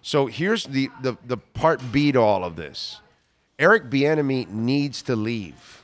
So 0.00 0.26
here's 0.26 0.64
the 0.64 0.90
the, 1.02 1.16
the 1.24 1.36
part 1.36 1.80
B 1.92 2.12
to 2.12 2.20
all 2.20 2.44
of 2.44 2.56
this. 2.56 3.00
Eric 3.58 3.90
Bieniemy 3.90 4.48
needs 4.48 5.02
to 5.02 5.14
leave 5.14 5.81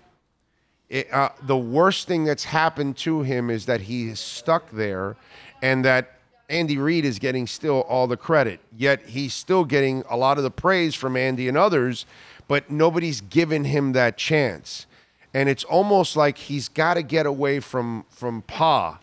it, 0.89 1.13
uh, 1.13 1.31
the 1.43 1.57
worst 1.57 2.09
thing 2.09 2.25
that's 2.25 2.45
happened 2.45 2.97
to 2.99 3.23
him 3.23 3.51
is 3.51 3.67
that 3.67 3.83
he 3.83 4.09
is 4.09 4.21
stuck 4.21 4.71
there 4.71 5.17
and 5.63 5.85
that 5.85 6.15
Andy 6.49 6.79
Reid 6.79 7.05
is 7.05 7.19
getting 7.19 7.47
still 7.47 7.81
all 7.83 8.07
the 8.07 8.17
credit. 8.17 8.61
Yet 8.77 9.03
he's 9.07 9.35
still 9.35 9.65
getting 9.65 10.03
a 10.09 10.17
lot 10.17 10.39
of 10.39 10.45
the 10.45 10.51
praise 10.51 10.95
from 10.95 11.17
Andy 11.17 11.47
and 11.47 11.59
others, 11.59 12.07
but 12.47 12.71
nobody's 12.71 13.21
given 13.21 13.65
him 13.65 13.93
that 13.93 14.17
chance. 14.17 14.87
And 15.35 15.49
it's 15.51 15.65
almost 15.65 16.17
like 16.17 16.39
he's 16.39 16.69
got 16.69 16.95
to 16.95 17.03
get 17.03 17.27
away 17.27 17.61
from 17.61 18.07
from 18.09 18.41
Pa 18.43 18.99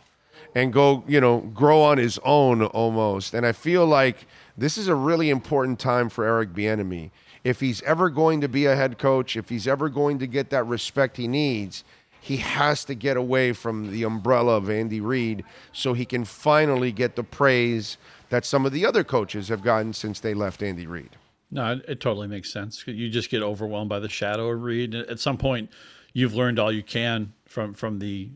and 0.55 0.73
go, 0.73 1.03
you 1.07 1.21
know, 1.21 1.41
grow 1.41 1.81
on 1.81 1.99
his 1.99 2.17
own 2.23 2.63
almost. 2.63 3.35
And 3.35 3.45
I 3.45 3.51
feel 3.51 3.85
like 3.85 4.25
this 4.57 4.77
is 4.77 4.87
a 4.87 4.95
really 4.95 5.29
important 5.29 5.79
time 5.79 6.09
for 6.09 6.25
Eric 6.25 6.53
Bieniemy 6.53 7.11
if 7.45 7.59
he's 7.59 7.81
ever 7.83 8.09
going 8.09 8.41
to 8.41 8.49
be 8.49 8.65
a 8.65 8.75
head 8.75 8.97
coach, 8.97 9.37
if 9.37 9.49
he's 9.49 9.67
ever 9.67 9.87
going 9.87 10.17
to 10.17 10.25
get 10.25 10.49
that 10.49 10.65
respect 10.65 11.15
he 11.15 11.27
needs, 11.27 11.83
he 12.19 12.37
has 12.37 12.83
to 12.85 12.95
get 12.95 13.17
away 13.17 13.53
from 13.53 13.91
the 13.91 14.01
umbrella 14.01 14.57
of 14.57 14.67
Andy 14.67 14.99
Reid 14.99 15.45
so 15.71 15.93
he 15.93 16.05
can 16.05 16.25
finally 16.25 16.91
get 16.91 17.15
the 17.15 17.23
praise 17.23 17.99
that 18.29 18.45
some 18.45 18.65
of 18.65 18.71
the 18.71 18.83
other 18.83 19.03
coaches 19.03 19.47
have 19.49 19.61
gotten 19.61 19.93
since 19.93 20.19
they 20.19 20.33
left 20.33 20.63
Andy 20.63 20.87
Reid. 20.87 21.11
No, 21.51 21.79
it, 21.87 21.99
totally 21.99 22.27
makes 22.27 22.51
sense. 22.51 22.83
You 22.87 23.11
just 23.11 23.29
get 23.29 23.43
overwhelmed 23.43 23.89
by 23.89 23.99
the 23.99 24.09
shadow 24.09 24.49
of 24.49 24.63
Reid. 24.63 24.95
At 24.95 25.19
some 25.19 25.37
point, 25.37 25.69
you've 26.13 26.33
learned 26.33 26.57
all 26.57 26.71
you 26.71 26.81
can 26.81 27.33
from 27.45 27.75
from 27.75 27.99
the 27.99 28.31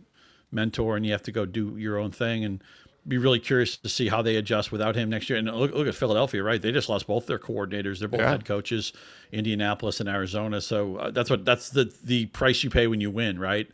mentor, 0.51 0.95
and 0.95 1.03
you 1.03 1.11
have 1.13 1.23
to 1.23 1.31
go 1.31 1.47
do 1.47 1.75
your 1.77 1.97
own 1.97 2.11
thing. 2.11 2.45
And 2.45 2.63
be 3.09 3.17
really 3.17 3.39
curious 3.39 3.75
to 3.77 3.89
see 3.89 4.07
how 4.07 4.21
they 4.21 4.35
adjust 4.35 4.71
without 4.71 4.95
him 4.95 5.09
next 5.09 5.29
year. 5.29 5.39
And 5.39 5.51
look, 5.51 5.73
look 5.73 5.87
at 5.87 5.95
Philadelphia, 5.95 6.43
right? 6.43 6.61
They 6.61 6.71
just 6.71 6.87
lost 6.87 7.07
both 7.07 7.25
their 7.25 7.39
coordinators. 7.39 7.99
They're 7.99 8.07
both 8.07 8.21
yeah. 8.21 8.29
head 8.29 8.45
coaches, 8.45 8.93
Indianapolis 9.31 9.99
and 9.99 10.07
Arizona. 10.07 10.61
So 10.61 10.97
uh, 10.97 11.11
that's 11.11 11.29
what 11.29 11.43
that's 11.43 11.69
the 11.69 11.93
the 12.03 12.27
price 12.27 12.63
you 12.63 12.69
pay 12.69 12.87
when 12.87 13.01
you 13.01 13.11
win, 13.11 13.39
right? 13.39 13.69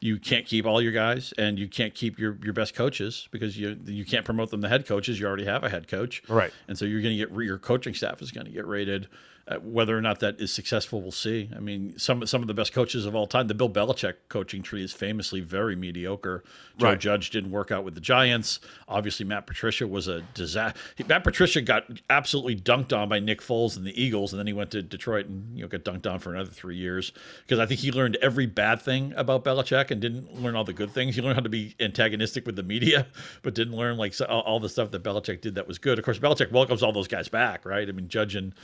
You 0.00 0.18
can't 0.18 0.46
keep 0.46 0.66
all 0.66 0.80
your 0.80 0.92
guys, 0.92 1.34
and 1.36 1.58
you 1.58 1.68
can't 1.68 1.94
keep 1.94 2.18
your, 2.18 2.38
your 2.42 2.54
best 2.54 2.74
coaches 2.74 3.28
because 3.30 3.58
you 3.58 3.78
you 3.84 4.04
can't 4.04 4.24
promote 4.24 4.50
them 4.50 4.62
to 4.62 4.68
head 4.68 4.86
coaches. 4.86 5.20
You 5.20 5.26
already 5.26 5.44
have 5.44 5.62
a 5.62 5.68
head 5.68 5.88
coach, 5.88 6.22
right? 6.28 6.52
And 6.68 6.76
so 6.76 6.84
you're 6.84 7.02
going 7.02 7.16
to 7.16 7.26
get 7.26 7.34
your 7.44 7.58
coaching 7.58 7.94
staff 7.94 8.20
is 8.20 8.30
going 8.30 8.46
to 8.46 8.52
get 8.52 8.66
rated 8.66 9.08
uh, 9.50 9.56
whether 9.56 9.98
or 9.98 10.00
not 10.00 10.20
that 10.20 10.40
is 10.40 10.52
successful, 10.52 11.02
we'll 11.02 11.10
see. 11.10 11.50
I 11.56 11.58
mean, 11.58 11.98
some 11.98 12.24
some 12.24 12.40
of 12.40 12.46
the 12.46 12.54
best 12.54 12.72
coaches 12.72 13.04
of 13.04 13.16
all 13.16 13.26
time, 13.26 13.48
the 13.48 13.54
Bill 13.54 13.68
Belichick 13.68 14.14
coaching 14.28 14.62
tree 14.62 14.84
is 14.84 14.92
famously 14.92 15.40
very 15.40 15.74
mediocre. 15.74 16.44
Joe 16.78 16.90
right. 16.90 17.00
Judge 17.00 17.30
didn't 17.30 17.50
work 17.50 17.72
out 17.72 17.82
with 17.82 17.94
the 17.94 18.00
Giants. 18.00 18.60
Obviously, 18.86 19.26
Matt 19.26 19.48
Patricia 19.48 19.88
was 19.88 20.06
a 20.06 20.20
disaster. 20.34 20.78
Matt 21.08 21.24
Patricia 21.24 21.60
got 21.62 21.84
absolutely 22.08 22.54
dunked 22.54 22.96
on 22.96 23.08
by 23.08 23.18
Nick 23.18 23.40
Foles 23.40 23.76
and 23.76 23.84
the 23.84 24.00
Eagles, 24.00 24.32
and 24.32 24.38
then 24.38 24.46
he 24.46 24.52
went 24.52 24.70
to 24.70 24.82
Detroit 24.82 25.26
and 25.26 25.56
you 25.56 25.62
know 25.62 25.68
got 25.68 25.82
dunked 25.82 26.08
on 26.08 26.20
for 26.20 26.32
another 26.32 26.50
three 26.50 26.76
years 26.76 27.12
because 27.42 27.58
I 27.58 27.66
think 27.66 27.80
he 27.80 27.90
learned 27.90 28.18
every 28.22 28.46
bad 28.46 28.80
thing 28.80 29.12
about 29.16 29.44
Belichick 29.44 29.90
and 29.90 30.00
didn't 30.00 30.40
learn 30.40 30.54
all 30.54 30.64
the 30.64 30.72
good 30.72 30.92
things. 30.92 31.16
He 31.16 31.22
learned 31.22 31.34
how 31.34 31.42
to 31.42 31.48
be 31.48 31.74
antagonistic 31.80 32.46
with 32.46 32.54
the 32.54 32.62
media, 32.62 33.08
but 33.42 33.54
didn't 33.54 33.74
learn 33.74 33.96
like 33.96 34.14
all, 34.28 34.42
all 34.42 34.60
the 34.60 34.68
stuff 34.68 34.92
that 34.92 35.02
Belichick 35.02 35.40
did 35.40 35.56
that 35.56 35.66
was 35.66 35.78
good. 35.78 35.98
Of 35.98 36.04
course, 36.04 36.20
Belichick 36.20 36.52
welcomes 36.52 36.84
all 36.84 36.92
those 36.92 37.08
guys 37.08 37.28
back, 37.28 37.64
right? 37.64 37.88
I 37.88 37.90
mean, 37.90 38.06
Judge 38.06 38.36
and 38.36 38.54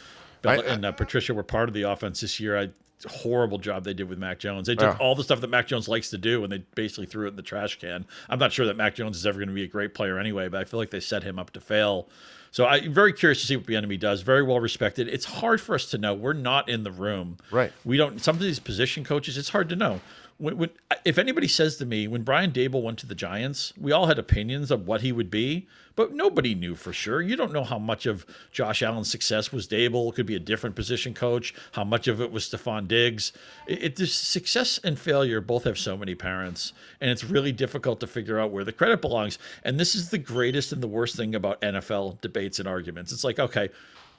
Bella, 0.42 0.62
I, 0.62 0.66
and 0.66 0.85
uh, 0.85 0.92
Patricia 0.92 1.35
were 1.35 1.42
part 1.42 1.68
of 1.68 1.75
the 1.75 1.83
offense 1.83 2.20
this 2.20 2.40
year. 2.40 2.59
I 2.59 2.70
horrible 3.05 3.59
job 3.59 3.85
they 3.85 3.92
did 3.92 4.09
with 4.09 4.18
Mac 4.18 4.38
Jones. 4.38 4.66
They 4.66 4.75
took 4.75 4.99
all 4.99 5.14
the 5.14 5.22
stuff 5.22 5.40
that 5.42 5.51
Mac 5.51 5.66
Jones 5.66 5.87
likes 5.87 6.11
to 6.11 6.18
do 6.18 6.42
and 6.42 6.51
they 6.51 6.64
basically 6.75 7.07
threw 7.07 7.27
it 7.27 7.31
in 7.31 7.37
the 7.37 7.42
trash 7.42 7.79
can. 7.79 8.07
I'm 8.29 8.38
not 8.38 8.53
sure 8.53 8.64
that 8.66 8.77
Mac 8.77 8.94
Jones 8.94 9.18
is 9.18 9.27
ever 9.27 9.38
going 9.38 9.49
to 9.49 9.55
be 9.55 9.64
a 9.64 9.68
great 9.68 9.94
player 9.94 10.18
anyway, 10.18 10.49
but 10.49 10.61
I 10.61 10.64
feel 10.64 10.81
like 10.81 10.90
they 10.90 11.01
set 11.01 11.22
him 11.22 11.38
up 11.38 11.51
to 11.51 11.61
fail. 11.61 12.09
So 12.51 12.64
I'm 12.64 12.94
very 12.94 13.12
curious 13.12 13.40
to 13.42 13.46
see 13.46 13.57
what 13.57 13.66
Bieniemy 13.66 14.01
does. 14.01 14.22
Very 14.22 14.42
well 14.42 14.61
respected. 14.61 15.09
It's 15.09 15.27
hard 15.27 15.61
for 15.61 15.75
us 15.75 15.90
to 15.90 15.99
know. 15.99 16.14
We're 16.14 16.33
not 16.33 16.70
in 16.70 16.85
the 16.85 16.90
room. 16.90 17.37
Right. 17.51 17.70
We 17.85 17.99
don't. 17.99 18.18
Some 18.18 18.37
of 18.37 18.40
these 18.40 18.61
position 18.61 19.05
coaches, 19.05 19.37
it's 19.37 19.51
hard 19.51 19.68
to 19.68 19.77
know 19.77 20.01
when, 20.38 20.59
when, 20.59 20.70
if 21.05 21.18
anybody 21.18 21.49
says 21.49 21.77
to 21.77 21.87
me 21.87 22.07
when 22.07 22.22
Brian 22.22 22.53
Daboll 22.53 22.83
went 22.83 22.99
to 22.99 23.07
the 23.07 23.14
Giants, 23.14 23.72
we 23.81 23.92
all 23.92 24.07
had 24.07 24.18
opinions 24.18 24.70
of 24.70 24.87
what 24.87 25.01
he 25.01 25.11
would 25.12 25.31
be, 25.31 25.66
but 25.94 26.12
nobody 26.12 26.55
knew 26.55 26.75
for 26.75 26.92
sure. 26.92 27.22
You 27.22 27.37
don't 27.37 27.53
know 27.53 27.64
how 27.64 27.79
much 27.79 28.05
of 28.05 28.27
Josh 28.53 28.83
Allen's 28.83 29.11
success 29.11 29.51
was 29.51 29.66
Daboll. 29.66 30.11
It 30.11 30.16
could 30.16 30.27
be 30.27 30.37
a 30.37 30.40
different 30.40 30.77
position 30.77 31.14
coach. 31.14 31.55
How 31.72 31.85
much 31.85 32.07
of 32.07 32.20
it 32.20 32.31
was 32.31 32.44
Stefon 32.44 32.87
Diggs. 32.87 33.33
It, 33.66 33.99
it 33.99 34.07
success 34.09 34.79
and 34.85 34.99
failure 34.99 35.40
both 35.40 35.64
have 35.64 35.79
so 35.79 35.96
many 35.96 36.14
parents, 36.14 36.75
and 37.01 37.11
it's 37.11 37.25
really 37.25 37.53
difficult 37.53 38.01
to 38.01 38.07
figure 38.07 38.38
out 38.38 38.51
where 38.51 38.64
the 38.64 38.72
credit 38.72 39.01
belongs. 39.01 39.38
And 39.64 39.81
this 39.81 39.94
is 39.94 40.11
the 40.11 40.18
greatest 40.18 40.70
and 40.72 40.83
the 40.83 40.88
worst 40.88 41.16
thing 41.16 41.35
about 41.35 41.62
NFL 41.62 42.20
debates 42.20 42.59
and 42.59 42.68
arguments. 42.68 43.11
It's 43.11 43.25
like 43.25 43.38
okay 43.38 43.70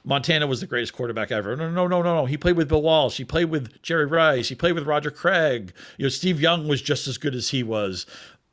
Montana 0.04 0.46
was 0.46 0.60
the 0.60 0.66
greatest 0.66 0.92
quarterback 0.92 1.30
ever. 1.30 1.56
No, 1.56 1.70
no, 1.70 1.86
no, 1.86 2.02
no, 2.02 2.14
no. 2.14 2.26
He 2.26 2.36
played 2.36 2.56
with 2.56 2.68
Bill 2.68 2.82
Walsh. 2.82 3.16
He 3.16 3.24
played 3.24 3.46
with 3.46 3.82
Jerry 3.82 4.06
Rice. 4.06 4.48
He 4.48 4.54
played 4.54 4.72
with 4.72 4.86
Roger 4.86 5.10
Craig. 5.10 5.72
You 5.96 6.04
know, 6.04 6.08
Steve 6.08 6.40
Young 6.40 6.68
was 6.68 6.80
just 6.80 7.06
as 7.06 7.18
good 7.18 7.34
as 7.34 7.50
he 7.50 7.62
was. 7.62 8.06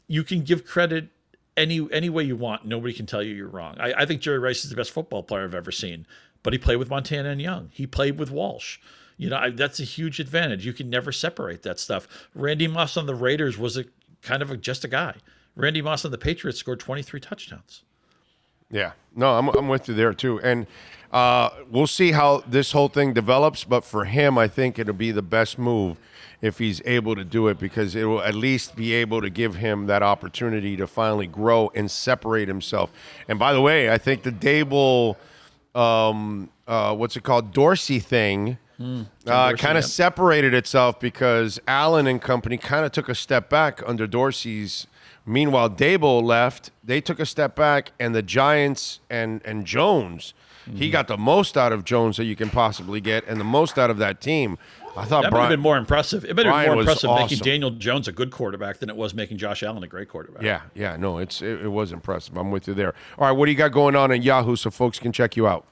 You 0.08 0.24
can 0.24 0.42
give 0.42 0.66
credit 0.66 1.10
any 1.58 1.88
any 1.92 2.10
way 2.10 2.24
you 2.24 2.36
want. 2.36 2.66
Nobody 2.66 2.94
can 2.94 3.06
tell 3.06 3.24
you 3.24 3.34
you're 3.34 3.48
wrong. 3.48 3.76
I, 3.80 3.94
I 3.94 4.06
think 4.06 4.22
Jerry 4.22 4.40
Rice 4.40 4.64
is 4.64 4.70
the 4.70 4.76
best 4.76 4.92
football 4.92 5.24
player 5.24 5.44
I've 5.44 5.56
ever 5.56 5.72
seen. 5.72 6.06
But 6.44 6.54
he 6.54 6.60
played 6.60 6.76
with 6.78 6.90
Montana 6.90 7.30
and 7.30 7.42
Young. 7.42 7.70
He 7.74 7.88
played 7.88 8.20
with 8.20 8.30
Walsh. 8.30 8.78
You 9.18 9.30
know, 9.30 9.38
I, 9.38 9.50
that's 9.50 9.80
a 9.80 9.84
huge 9.84 10.20
advantage. 10.20 10.66
You 10.66 10.74
can 10.74 10.90
never 10.90 11.12
separate 11.12 11.64
that 11.64 11.80
stuff. 11.80 12.08
Randy 12.36 12.68
Moss 12.68 12.98
on 12.98 13.06
the 13.06 13.16
Raiders 13.16 13.58
was 13.58 13.78
a 13.78 13.86
kind 14.22 14.42
of 14.42 14.52
a, 14.52 14.58
just 14.58 14.84
a 14.84 14.88
guy 14.88 15.16
Randy 15.56 15.82
Moss 15.82 16.06
on 16.06 16.12
the 16.12 16.18
Patriots 16.18 16.60
scored 16.60 16.80
23 16.80 17.20
touchdowns. 17.20 17.84
Yeah, 18.70 18.94
no, 19.16 19.38
I'm 19.38 19.48
I'm 19.50 19.70
with 19.70 19.88
you 19.88 19.94
there 19.94 20.14
too, 20.14 20.40
and 20.42 20.66
uh, 21.12 21.50
we'll 21.70 21.88
see 21.88 22.12
how 22.12 22.44
this 22.48 22.72
whole 22.72 22.88
thing 22.88 23.14
develops. 23.14 23.64
But 23.64 23.84
for 23.84 24.06
him, 24.06 24.38
I 24.38 24.48
think 24.48 24.80
it'll 24.80 24.94
be 24.94 25.12
the 25.12 25.22
best 25.22 25.58
move 25.58 25.98
if 26.42 26.58
he's 26.58 26.82
able 26.86 27.16
to 27.16 27.24
do 27.24 27.48
it 27.48 27.58
because 27.58 27.96
it 27.96 28.04
will 28.06 28.22
at 28.22 28.36
least 28.36 28.76
be 28.76 28.94
able 28.94 29.22
to 29.22 29.30
give 29.30 29.56
him 29.56 29.88
that 29.88 30.04
opportunity 30.04 30.76
to 30.78 30.86
finally 30.86 31.28
grow 31.28 31.72
and 31.74 31.90
separate 31.90 32.48
himself. 32.48 32.92
And 33.28 33.40
by 33.40 33.54
the 33.54 33.62
way, 33.62 33.90
I 33.90 33.98
think 33.98 34.24
the 34.24 34.32
Daboll, 34.32 35.16
um, 35.74 36.50
uh, 36.68 36.96
what's 36.96 37.16
it 37.16 37.24
called, 37.24 37.54
Dorsey 37.54 38.00
thing. 38.00 38.58
Mm, 38.80 39.08
uh, 39.26 39.54
kind 39.54 39.78
of 39.78 39.86
separated 39.86 40.54
itself 40.54 41.00
because 41.00 41.62
Allen 41.66 42.08
and 42.08 42.22
company 42.22 42.58
kind 42.58 42.86
of 42.86 42.92
took 42.92 43.08
a 43.08 43.16
step 43.16 43.50
back 43.50 43.82
under 43.88 44.06
Dorsey's 44.06 44.88
Meanwhile, 45.26 45.72
Daboll 45.72 46.24
left. 46.24 46.72
They 46.84 47.02
took 47.02 47.20
a 47.20 47.26
step 47.26 47.56
back, 47.56 47.92
and 48.00 48.14
the 48.14 48.22
Giants 48.22 49.00
and 49.10 49.42
and 49.44 49.66
Jones, 49.66 50.34
mm-hmm. 50.66 50.78
he 50.78 50.90
got 50.90 51.08
the 51.08 51.18
most 51.18 51.58
out 51.58 51.72
of 51.72 51.84
Jones 51.84 52.18
that 52.18 52.26
you 52.26 52.36
can 52.36 52.50
possibly 52.50 53.02
get, 53.02 53.26
and 53.28 53.40
the 53.40 53.46
most 53.46 53.78
out 53.78 53.90
of 53.90 53.98
that 53.98 54.22
team. 54.22 54.58
I 54.98 55.04
thought 55.04 55.24
that 55.24 55.32
Brian, 55.32 55.34
would 55.34 55.40
have 55.42 55.50
been 55.50 55.60
more 55.60 55.78
impressive. 55.78 56.24
It 56.24 56.36
would 56.36 56.46
have 56.46 56.56
been 56.56 56.72
more 56.72 56.80
impressive 56.80 57.10
awesome. 57.10 57.24
making 57.24 57.40
Daniel 57.40 57.72
Jones 57.72 58.08
a 58.08 58.14
good 58.14 58.32
quarterback 58.32 58.78
than 58.80 58.90
it 58.90 58.96
was 58.96 59.14
making 59.14 59.38
Josh 59.38 59.62
Allen 59.62 59.84
a 59.84 59.88
great 59.88 60.08
quarterback. 60.08 60.44
Yeah, 60.44 60.62
yeah, 60.74 60.96
no, 60.96 61.18
it's 61.18 61.42
it, 61.42 61.64
it 61.64 61.68
was 61.72 61.92
impressive. 61.92 62.38
I'm 62.38 62.52
with 62.52 62.68
you 62.68 62.74
there. 62.74 62.94
All 63.18 63.28
right, 63.28 63.32
what 63.32 63.46
do 63.46 63.52
you 63.52 63.58
got 63.58 63.72
going 63.72 63.96
on 63.96 64.12
in 64.12 64.22
Yahoo 64.22 64.56
so 64.56 64.72
folks 64.72 64.98
can 65.00 65.12
check 65.12 65.36
you 65.36 65.48
out? 65.48 65.68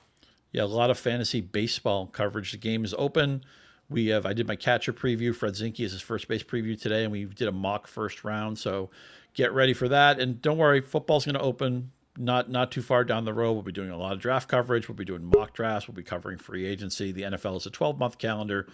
Yeah, 0.51 0.63
a 0.63 0.65
lot 0.65 0.89
of 0.89 0.99
fantasy 0.99 1.41
baseball 1.41 2.08
coverage. 2.08 2.51
The 2.51 2.58
game 2.58 2.84
is 2.84 2.93
open. 2.97 3.43
We 3.89 4.08
have 4.08 4.25
I 4.25 4.34
did 4.34 4.47
my 4.47 4.56
catcher 4.56 4.91
preview. 4.91 5.34
Fred 5.34 5.53
Zinkie 5.53 5.82
is 5.82 5.93
his 5.93 6.01
first 6.01 6.27
base 6.27 6.43
preview 6.43 6.79
today, 6.79 7.03
and 7.03 7.12
we 7.12 7.25
did 7.25 7.47
a 7.47 7.51
mock 7.51 7.88
first 7.88 8.23
round. 8.23 8.60
So 8.60 8.89
get 9.34 9.53
ready 9.53 9.73
for 9.73 9.88
that. 9.88 10.19
And 10.19 10.41
don't 10.41 10.58
worry, 10.58 10.82
football's 10.82 11.25
going 11.25 11.36
to 11.36 11.41
open 11.41 11.91
not 12.17 12.49
not 12.49 12.71
too 12.71 12.82
far 12.82 13.04
down 13.04 13.26
the 13.26 13.34
road. 13.34 13.54
We'll 13.54 13.63
be 13.63 13.71
doing 13.71 13.89
a 13.89 13.97
lot 13.97 14.13
of 14.13 14.19
draft 14.19 14.47
coverage. 14.47 14.88
We'll 14.88 14.95
be 14.95 15.06
doing 15.06 15.26
mock 15.26 15.54
drafts. 15.54 15.88
We'll 15.88 15.95
be 15.95 16.04
covering 16.04 16.38
free 16.38 16.65
agency. 16.65 17.12
The 17.12 17.23
NFL 17.23 17.58
is 17.58 17.65
a 17.65 17.71
12 17.71 17.97
month 17.97 18.17
calendar, 18.17 18.67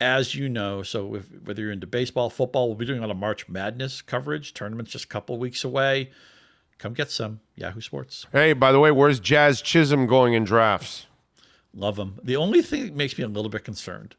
as 0.00 0.34
you 0.34 0.48
know. 0.48 0.82
So 0.82 1.14
if, 1.16 1.26
whether 1.44 1.62
you're 1.62 1.72
into 1.72 1.86
baseball, 1.86 2.30
football, 2.30 2.68
we'll 2.68 2.76
be 2.76 2.86
doing 2.86 2.98
a 2.98 3.02
lot 3.02 3.10
of 3.10 3.16
March 3.16 3.48
Madness 3.48 4.02
coverage. 4.02 4.52
Tournament's 4.52 4.92
just 4.92 5.06
a 5.06 5.08
couple 5.08 5.38
weeks 5.38 5.64
away. 5.64 6.10
Come 6.78 6.92
get 6.92 7.10
some 7.10 7.40
Yahoo 7.54 7.80
Sports. 7.80 8.26
Hey, 8.32 8.52
by 8.52 8.70
the 8.70 8.80
way, 8.80 8.90
where's 8.90 9.18
Jazz 9.18 9.62
Chisholm 9.62 10.06
going 10.06 10.34
in 10.34 10.44
drafts? 10.44 11.06
Love 11.72 11.98
him. 11.98 12.18
The 12.22 12.36
only 12.36 12.62
thing 12.62 12.84
that 12.84 12.94
makes 12.96 13.16
me 13.16 13.24
a 13.24 13.28
little 13.28 13.50
bit 13.50 13.64
concerned, 13.64 14.14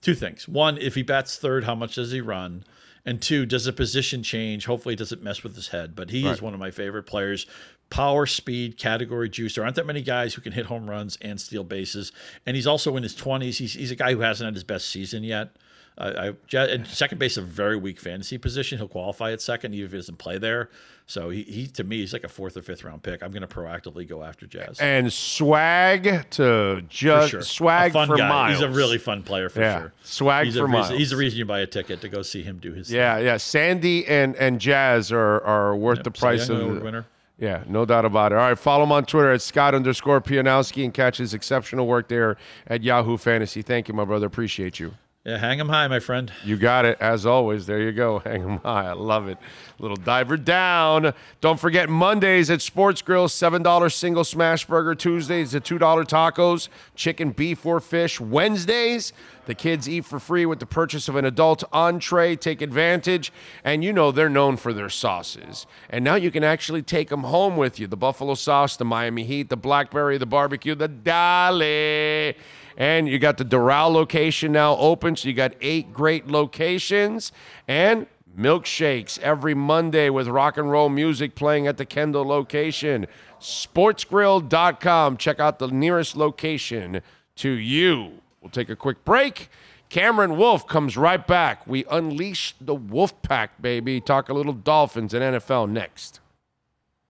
two 0.00 0.14
things. 0.14 0.48
One, 0.48 0.78
if 0.78 0.94
he 0.94 1.02
bats 1.02 1.36
third, 1.36 1.64
how 1.64 1.74
much 1.74 1.96
does 1.96 2.12
he 2.12 2.20
run? 2.20 2.64
And 3.04 3.22
two, 3.22 3.46
does 3.46 3.64
the 3.64 3.72
position 3.72 4.22
change? 4.22 4.66
Hopefully, 4.66 4.94
it 4.94 4.98
doesn't 4.98 5.22
mess 5.22 5.42
with 5.42 5.54
his 5.54 5.68
head. 5.68 5.94
But 5.94 6.10
he 6.10 6.24
right. 6.24 6.32
is 6.32 6.42
one 6.42 6.52
of 6.52 6.60
my 6.60 6.70
favorite 6.70 7.04
players. 7.04 7.46
Power, 7.90 8.26
speed, 8.26 8.76
category 8.76 9.28
juice. 9.28 9.54
There 9.54 9.64
aren't 9.64 9.76
that 9.76 9.86
many 9.86 10.02
guys 10.02 10.34
who 10.34 10.42
can 10.42 10.52
hit 10.52 10.66
home 10.66 10.88
runs 10.88 11.16
and 11.22 11.40
steal 11.40 11.64
bases. 11.64 12.12
And 12.44 12.54
he's 12.54 12.66
also 12.66 12.96
in 12.96 13.02
his 13.02 13.14
20s. 13.14 13.56
He's, 13.56 13.74
he's 13.74 13.90
a 13.90 13.96
guy 13.96 14.12
who 14.12 14.20
hasn't 14.20 14.46
had 14.46 14.54
his 14.54 14.64
best 14.64 14.88
season 14.88 15.24
yet. 15.24 15.50
Uh, 15.98 16.32
I, 16.52 16.58
and 16.58 16.86
second 16.86 17.18
base 17.18 17.32
is 17.32 17.38
a 17.38 17.42
very 17.42 17.76
weak 17.76 17.98
fantasy 17.98 18.38
position. 18.38 18.78
He'll 18.78 18.86
qualify 18.86 19.32
at 19.32 19.42
second, 19.42 19.74
even 19.74 19.86
if 19.86 19.90
he 19.90 19.98
doesn't 19.98 20.18
play 20.18 20.38
there. 20.38 20.70
So 21.06 21.30
he, 21.30 21.42
he 21.42 21.66
to 21.68 21.82
me, 21.82 21.98
he's 21.98 22.12
like 22.12 22.22
a 22.22 22.28
fourth 22.28 22.56
or 22.56 22.62
fifth 22.62 22.84
round 22.84 23.02
pick. 23.02 23.22
I'm 23.22 23.32
going 23.32 23.42
to 23.42 23.48
proactively 23.48 24.06
go 24.06 24.22
after 24.22 24.46
Jazz. 24.46 24.78
And 24.78 25.12
swag 25.12 26.30
to 26.32 26.84
just 26.88 27.30
sure. 27.30 27.42
swag 27.42 27.92
for 27.92 28.16
guy. 28.16 28.28
miles. 28.28 28.58
He's 28.58 28.62
a 28.62 28.70
really 28.70 28.98
fun 28.98 29.24
player 29.24 29.48
for 29.48 29.60
yeah. 29.60 29.78
sure. 29.78 29.92
Swag 30.04 30.46
he's 30.46 30.56
for 30.56 30.66
reason, 30.66 30.72
miles. 30.72 30.90
He's 30.90 31.10
the 31.10 31.16
reason 31.16 31.38
you 31.38 31.46
buy 31.46 31.60
a 31.60 31.66
ticket 31.66 32.00
to 32.02 32.08
go 32.08 32.22
see 32.22 32.42
him 32.42 32.58
do 32.58 32.74
his. 32.74 32.92
Yeah, 32.92 33.16
thing. 33.16 33.24
yeah. 33.24 33.32
Yeah. 33.32 33.36
Sandy 33.38 34.06
and 34.06 34.36
and 34.36 34.60
Jazz 34.60 35.10
are 35.10 35.40
are 35.40 35.74
worth 35.74 35.98
yep. 35.98 36.04
the 36.04 36.10
price 36.12 36.46
so 36.46 36.54
of 36.54 36.74
the 36.76 36.80
winner. 36.80 37.06
Yeah, 37.38 37.62
no 37.68 37.84
doubt 37.84 38.04
about 38.04 38.32
it. 38.32 38.34
All 38.34 38.48
right, 38.48 38.58
follow 38.58 38.82
him 38.82 38.90
on 38.90 39.04
Twitter 39.04 39.32
at 39.32 39.40
Scott 39.40 39.74
underscore 39.74 40.20
Pianowski 40.20 40.84
and 40.84 40.92
catch 40.92 41.18
his 41.18 41.34
exceptional 41.34 41.86
work 41.86 42.08
there 42.08 42.36
at 42.66 42.82
Yahoo 42.82 43.16
Fantasy. 43.16 43.62
Thank 43.62 43.86
you, 43.86 43.94
my 43.94 44.04
brother. 44.04 44.26
Appreciate 44.26 44.80
you. 44.80 44.94
Yeah, 45.24 45.36
hang 45.36 45.58
him 45.58 45.68
high, 45.68 45.88
my 45.88 45.98
friend. 45.98 46.32
You 46.44 46.56
got 46.56 46.84
it. 46.86 46.96
As 47.00 47.26
always, 47.26 47.66
there 47.66 47.80
you 47.80 47.92
go. 47.92 48.18
Hang 48.24 48.40
him 48.40 48.58
high. 48.58 48.86
I 48.86 48.92
love 48.92 49.28
it. 49.28 49.36
Little 49.78 49.96
diver 49.96 50.36
down. 50.36 51.12
Don't 51.40 51.58
forget 51.60 51.90
Mondays 51.90 52.50
at 52.50 52.62
Sports 52.62 53.02
Grill, 53.02 53.26
$7 53.26 53.92
single 53.92 54.24
smash 54.24 54.64
burger. 54.64 54.94
Tuesdays, 54.94 55.52
the 55.52 55.60
$2 55.60 55.78
tacos, 56.06 56.68
chicken, 56.94 57.32
beef, 57.32 57.66
or 57.66 57.80
fish. 57.80 58.20
Wednesdays, 58.20 59.12
the 59.46 59.54
kids 59.54 59.88
eat 59.88 60.04
for 60.04 60.18
free 60.20 60.46
with 60.46 60.60
the 60.60 60.66
purchase 60.66 61.08
of 61.08 61.16
an 61.16 61.24
adult 61.24 61.64
entree. 61.72 62.36
Take 62.36 62.62
advantage. 62.62 63.32
And 63.64 63.82
you 63.82 63.92
know 63.92 64.12
they're 64.12 64.30
known 64.30 64.56
for 64.56 64.72
their 64.72 64.88
sauces. 64.88 65.66
And 65.90 66.04
now 66.04 66.14
you 66.14 66.30
can 66.30 66.44
actually 66.44 66.82
take 66.82 67.08
them 67.10 67.24
home 67.24 67.56
with 67.56 67.78
you 67.78 67.86
the 67.86 67.96
buffalo 67.96 68.34
sauce, 68.34 68.76
the 68.76 68.84
Miami 68.84 69.24
Heat, 69.24 69.48
the 69.50 69.56
blackberry, 69.56 70.16
the 70.16 70.26
barbecue, 70.26 70.76
the 70.76 70.88
Dale. 70.88 72.34
And 72.78 73.08
you 73.08 73.18
got 73.18 73.36
the 73.38 73.44
Doral 73.44 73.92
location 73.92 74.52
now 74.52 74.76
open. 74.76 75.16
So 75.16 75.28
you 75.28 75.34
got 75.34 75.52
eight 75.60 75.92
great 75.92 76.28
locations 76.28 77.32
and 77.66 78.06
milkshakes 78.38 79.18
every 79.18 79.52
Monday 79.52 80.08
with 80.10 80.28
rock 80.28 80.56
and 80.56 80.70
roll 80.70 80.88
music 80.88 81.34
playing 81.34 81.66
at 81.66 81.76
the 81.76 81.84
Kendall 81.84 82.24
location. 82.24 83.06
Sportsgrill.com. 83.40 85.16
Check 85.16 85.40
out 85.40 85.58
the 85.58 85.66
nearest 85.68 86.16
location 86.16 87.02
to 87.36 87.50
you. 87.50 88.12
We'll 88.40 88.50
take 88.50 88.70
a 88.70 88.76
quick 88.76 89.04
break. 89.04 89.50
Cameron 89.88 90.36
Wolf 90.36 90.66
comes 90.68 90.96
right 90.96 91.26
back. 91.26 91.66
We 91.66 91.84
unleash 91.90 92.54
the 92.60 92.74
Wolf 92.74 93.20
Pack, 93.22 93.60
baby. 93.60 94.00
Talk 94.00 94.28
a 94.28 94.34
little 94.34 94.52
Dolphins 94.52 95.14
and 95.14 95.36
NFL 95.36 95.68
next. 95.68 96.20